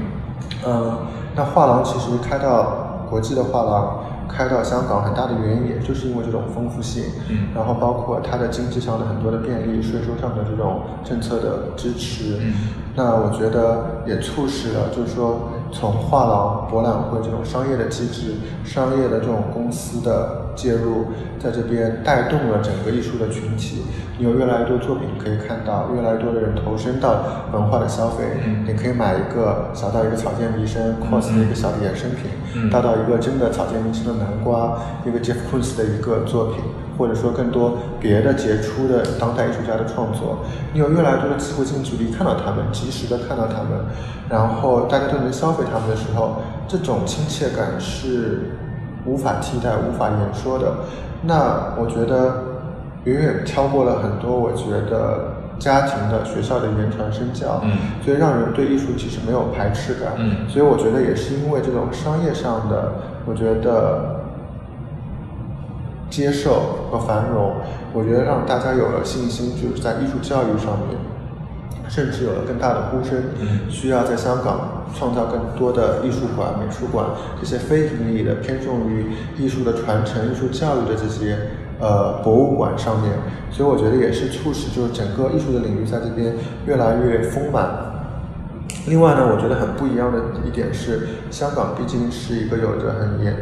[0.67, 0.99] 嗯，
[1.37, 7.05] 那画廊其实开到国际的画廊，开到香港很大的原因，也就是因为这种丰富性。
[7.29, 12.39] 嗯，然后包括它的经济上的很多的便利，税收上的这种政策的支持。
[12.41, 12.55] 嗯，
[12.97, 15.51] 那我觉得也促使了，就是说。
[15.71, 21.07] 从画廊、博览会这种商业的机制、商业的这种公司的介入，
[21.39, 23.83] 在这边带动了整个艺术的群体。
[24.19, 28.25] 你有越来越多作品可以看到，越来越多的人投身到文化的消费。
[28.67, 36.65] 你可以买一个小到一个草间弥生 cos 的一个小的衍生品，大到一个真的草间弥生的南瓜，一个 Jeff Koons 的一个作品。
[36.99, 40.41] 或者说更多别的杰出的当代艺术家的创作，
[40.73, 43.87] 你有越来越多的机会近距离看到他们，及时的看到他们，
[44.29, 48.51] 然后大家都能消费他们的时候，这种亲切感是
[49.07, 50.75] 无法替代、无法言说的。
[51.23, 52.43] 那我觉得
[53.05, 57.73] 远远超过了很多，我觉得家庭的、学校的言传身教，嗯，
[58.05, 62.93] 所以让人对艺术其实没有排斥感，嗯，所以我觉得也是因为这种商业上的，
[63.25, 64.18] 我觉得
[66.11, 67.57] 接受和繁荣，
[67.93, 70.99] 我觉得让大家有了信心，就是在艺术教育上面，
[71.89, 77.07] 甚至有了更大的呼声，嗯，需要在香港创造更多的艺术馆、美术馆
[77.41, 79.07] 这些非盈利的、偏重于
[79.37, 81.37] 艺术的传承、艺术教育的这些。
[81.81, 83.13] 呃，博物馆上面，
[83.53, 86.35] 所以我觉得也是促使就是整个艺术的领域在这边
[86.67, 87.71] 越来越丰满。
[88.89, 93.33] 另外呢，我觉得很不一样的一点是，香港毕竟是一个有着很严、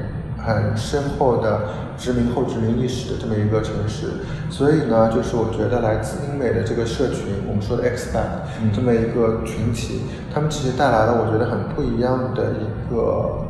[0.47, 1.61] 很深厚的
[1.99, 4.07] 殖民后殖民历史的这么一个城市，
[4.49, 13.43] 所以呢，就是我觉得来自英美的这个社群，我们说的 expat 这么一个群体，他们其实带来了我觉得很不一样的一个。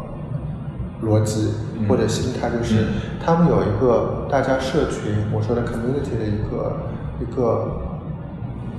[1.03, 1.53] 逻辑
[1.87, 2.87] 或者心态，就是
[3.23, 6.73] 他们有一个大家社群，我说的 community 的一个
[7.21, 7.71] 一个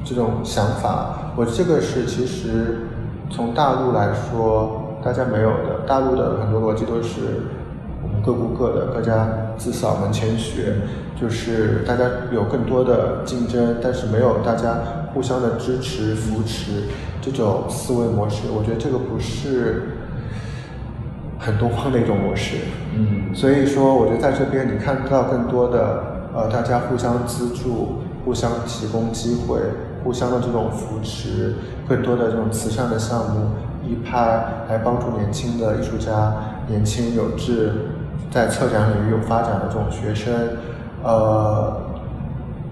[0.04, 1.32] 这种想法。
[1.36, 2.88] 我这个是其实
[3.30, 5.86] 从大陆来说，大家没有的。
[5.88, 7.44] 大陆的很多逻辑都是
[8.08, 9.28] 我们各顾各的，各家
[9.58, 10.76] 自扫门前雪，
[11.20, 14.80] 就是大家有更多的竞争，但是没有大家
[15.14, 16.84] 互相的支持扶持
[17.22, 18.44] 这种思维模式。
[18.56, 19.84] 我觉得这个不是。
[21.40, 22.58] 很东方的一种模式，
[22.96, 26.04] 嗯，所以说，我觉得在这边你看到更多的，
[26.36, 29.60] 呃，大家互相资助、互相提供机会、
[30.04, 31.54] 互相的这种扶持，
[31.88, 33.52] 更多的这种慈善的项目，
[33.88, 34.20] 一拍
[34.68, 36.34] 来帮助年轻的艺术家、
[36.68, 37.72] 年轻有志
[38.32, 40.34] 在策展领域有发展的这种学生，
[41.04, 41.82] 呃，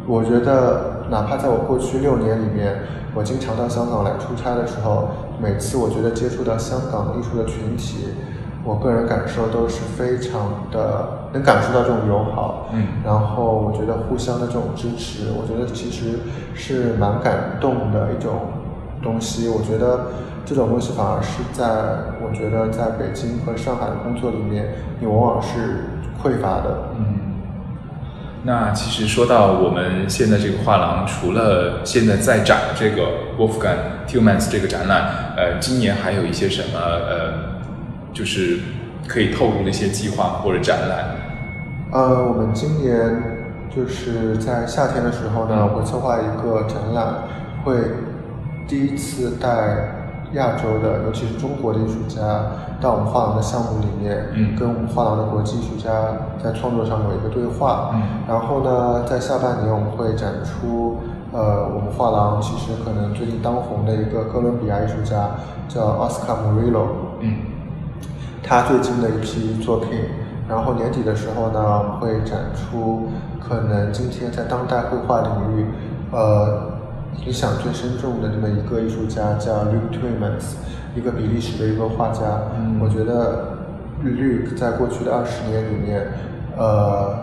[0.07, 2.79] 我觉得哪怕在我过去六年里面，
[3.13, 5.09] 我经常到香港来出差的时候，
[5.41, 8.07] 每次我觉得接触到香港艺术的群体。
[8.67, 16.17] 我个人感受都是非常的能感受到这种友好，嗯，然后我觉得互相的这种支持，我觉得其实
[16.55, 18.33] 是蛮感动的一种
[19.01, 19.47] 东西。
[19.47, 20.07] 我觉得
[20.45, 21.65] 这种东西反而是在
[22.21, 25.85] 我觉得在北京和上海的工作里面，你往往是
[26.21, 26.89] 匮乏的。
[26.97, 27.35] 嗯，
[28.43, 33.03] 那其实说到我们现在这个画廊，除了现在在展的这个
[33.37, 37.55] Wolfgang Tillmans 这个展览，呃，今年还有一些什么呃？
[38.15, 38.59] 就是
[39.09, 41.17] 可以透露的一些计划或者展览。
[41.91, 43.21] 呃，我们今年
[43.69, 47.13] 就是在夏天的时候呢，会策划一个展览，
[47.65, 47.73] 会
[48.67, 49.47] 第一次带
[50.33, 52.21] 亚洲的，尤其是中国的艺术家
[52.81, 55.89] 到我们画廊的项目里面，嗯，跟我们画廊的国际艺术家
[56.43, 57.91] 在创作上有一个对话。
[57.93, 60.97] 嗯，然后呢，在下半年我们会展出，
[61.31, 65.29] 呃，我们画廊其实可能最近当红的一个哥伦比亚艺术家
[65.67, 66.87] 叫奥斯卡·莫瑞罗。
[67.21, 67.37] 嗯。
[68.43, 69.89] 他最近的一批作品，
[70.47, 73.07] 然后年底的时候呢，会展出
[73.39, 75.65] 可能今天在当代绘画领域，
[76.11, 76.74] 呃，
[77.23, 80.57] 影响最深重的这么一个艺术家，叫 Luke Twyman，s
[80.95, 82.21] 一个比利时的一个画家。
[82.79, 83.57] 我觉得
[84.03, 86.07] Luke 在过去的二十年里面，
[86.57, 87.15] 呃，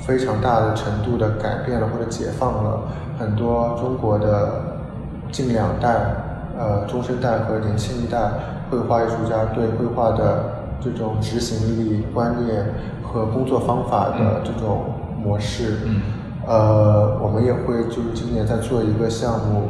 [0.00, 2.82] 非常大的程度的改变了或者解放了
[3.18, 4.78] 很多中国的
[5.32, 6.14] 近两代，
[6.58, 8.18] 呃，中生代和年轻一代
[8.70, 10.58] 绘画艺术家对绘画的。
[10.80, 12.64] 这种执行力、观念
[13.02, 14.84] 和工作方法的这种
[15.20, 16.00] 模式，嗯，
[16.48, 19.68] 呃，我们也会就是今年在做一个项目，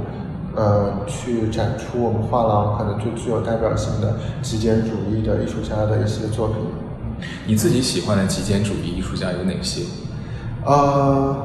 [0.55, 6.57] 呃，去展出我们画廊可能最具有代表性的极简主义的艺术家的一些作品。
[7.47, 9.83] 你自己喜欢的极简主义艺术家有哪些？
[10.65, 11.37] 呃，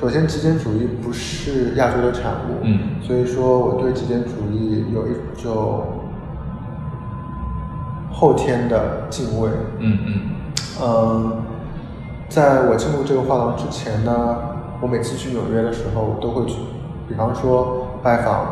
[0.00, 5.12] 首先极简主义不是亚洲的产物，嗯，所以说我对极简主义有一
[5.42, 6.00] 种。
[8.16, 9.50] 后天的敬畏，
[9.80, 10.20] 嗯嗯，
[10.80, 11.36] 嗯，
[12.28, 14.38] 在我进入这个画廊之前呢，
[14.80, 16.56] 我每次去纽约的时候都会去，
[17.08, 18.46] 比方说拜访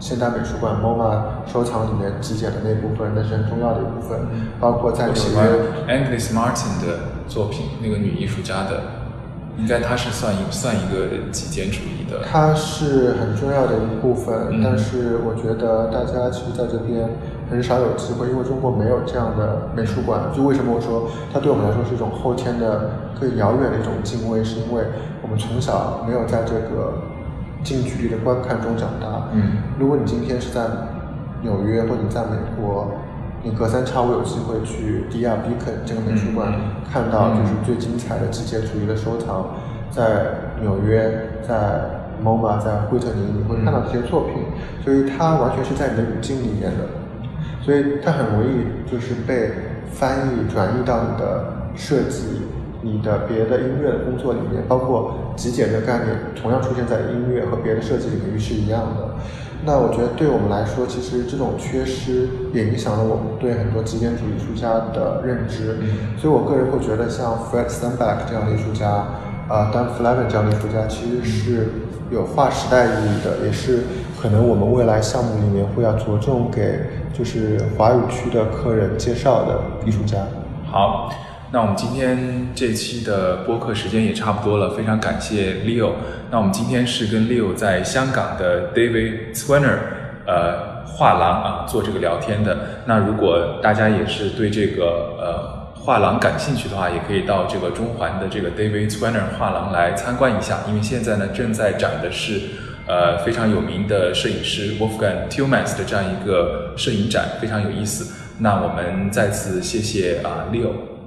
[0.00, 4.18] 现代美术馆 MoMA 收藏里面极简的那部分，那是很重要的一部分，
[4.58, 6.98] 包括在纽约 Agnes Martin 的
[7.28, 8.80] 作品，那个女艺术家的，
[9.58, 17.08] 应该她是算一算一个极简主义的，它是很重要的一部分，但是我觉得大家其实在这边。
[17.50, 20.20] 很少有机会，因为中国没有这样的美术馆。
[20.36, 24.84] 就为什么我说它对我们来说是一种后天的、更遥远的一种敬畏，是因为
[25.28, 27.02] 我们从小没有在这个
[27.62, 29.28] 近距离的观看中长大。
[29.34, 30.64] 嗯，如果你今天是在
[31.42, 32.90] 纽约或者你在美国，
[33.42, 36.50] 你隔三差五有机会去迪亚比肯这个美术馆
[36.90, 39.44] 看到就是最精彩的机械主义的收藏，
[39.90, 40.24] 在
[40.62, 41.82] 纽约，在
[42.24, 44.34] MoMA，在惠特尼，你会看到这些作品，
[44.82, 46.86] 所以它完全是在你的语境里面的。
[47.60, 49.52] 所以它很容易就是被
[49.92, 51.44] 翻译转译到你的
[51.76, 52.42] 设计
[52.82, 59.10] 你的别的音乐的工作里面，包括极简的概念同样出现在音乐和别的设计领域是一样的。
[59.64, 65.76] 那我觉得对我们来说，其实这种缺失也影响了我们对很多极简主义艺术家的认知。
[66.16, 68.88] 所以我个人会觉得，像 Fred Steinbeck 这样的艺术家，
[69.48, 71.68] 啊，Dan Flavin 这样的艺术家，其实是
[72.12, 73.82] 有划时代意义的，也是
[74.22, 76.78] 可能我们未来项目里面会要着重给
[77.12, 80.18] 就是华语区的客人介绍的艺术家。
[80.64, 81.12] 好。
[81.50, 85.92] 那我们今天这期的播客时间也差不多了，非常感谢 Leo。
[86.30, 89.78] 那我们今天是跟 Leo 在香港的 David Swanner，
[90.26, 92.82] 呃，画廊啊做这个聊天的。
[92.84, 102.42] 那如果大家也是对这个呃画廊感兴趣的话，也可以到这个中环的这个 David Swanner 画廊来参观一下，因为现在呢正在展的是
[102.86, 108.14] 呃非常有名的摄影师 Wolfgang Tillmans 的这样一个摄影展，非常有意思。
[108.40, 110.97] 那我们再次谢谢啊 Leo。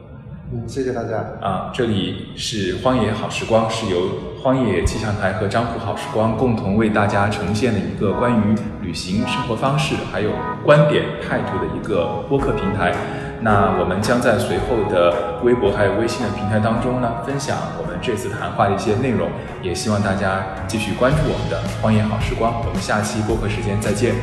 [0.53, 1.71] 嗯，谢谢大家啊！
[1.73, 4.09] 这里是荒野好时光，是由
[4.43, 10.31] 荒野气象台和张浦好时光共同为大家呈现的一个关于旅行生活方式还有
[10.65, 12.93] 观点态度的一个播客平台。
[13.39, 19.29] 那我们将在随后的微博还有微信的平台当中呢，分享我们这次谈话的一些内容，
[19.63, 22.53] 也希望大家继续关注我们的荒野好时光。
[22.67, 24.15] 我们下期播客时间再见。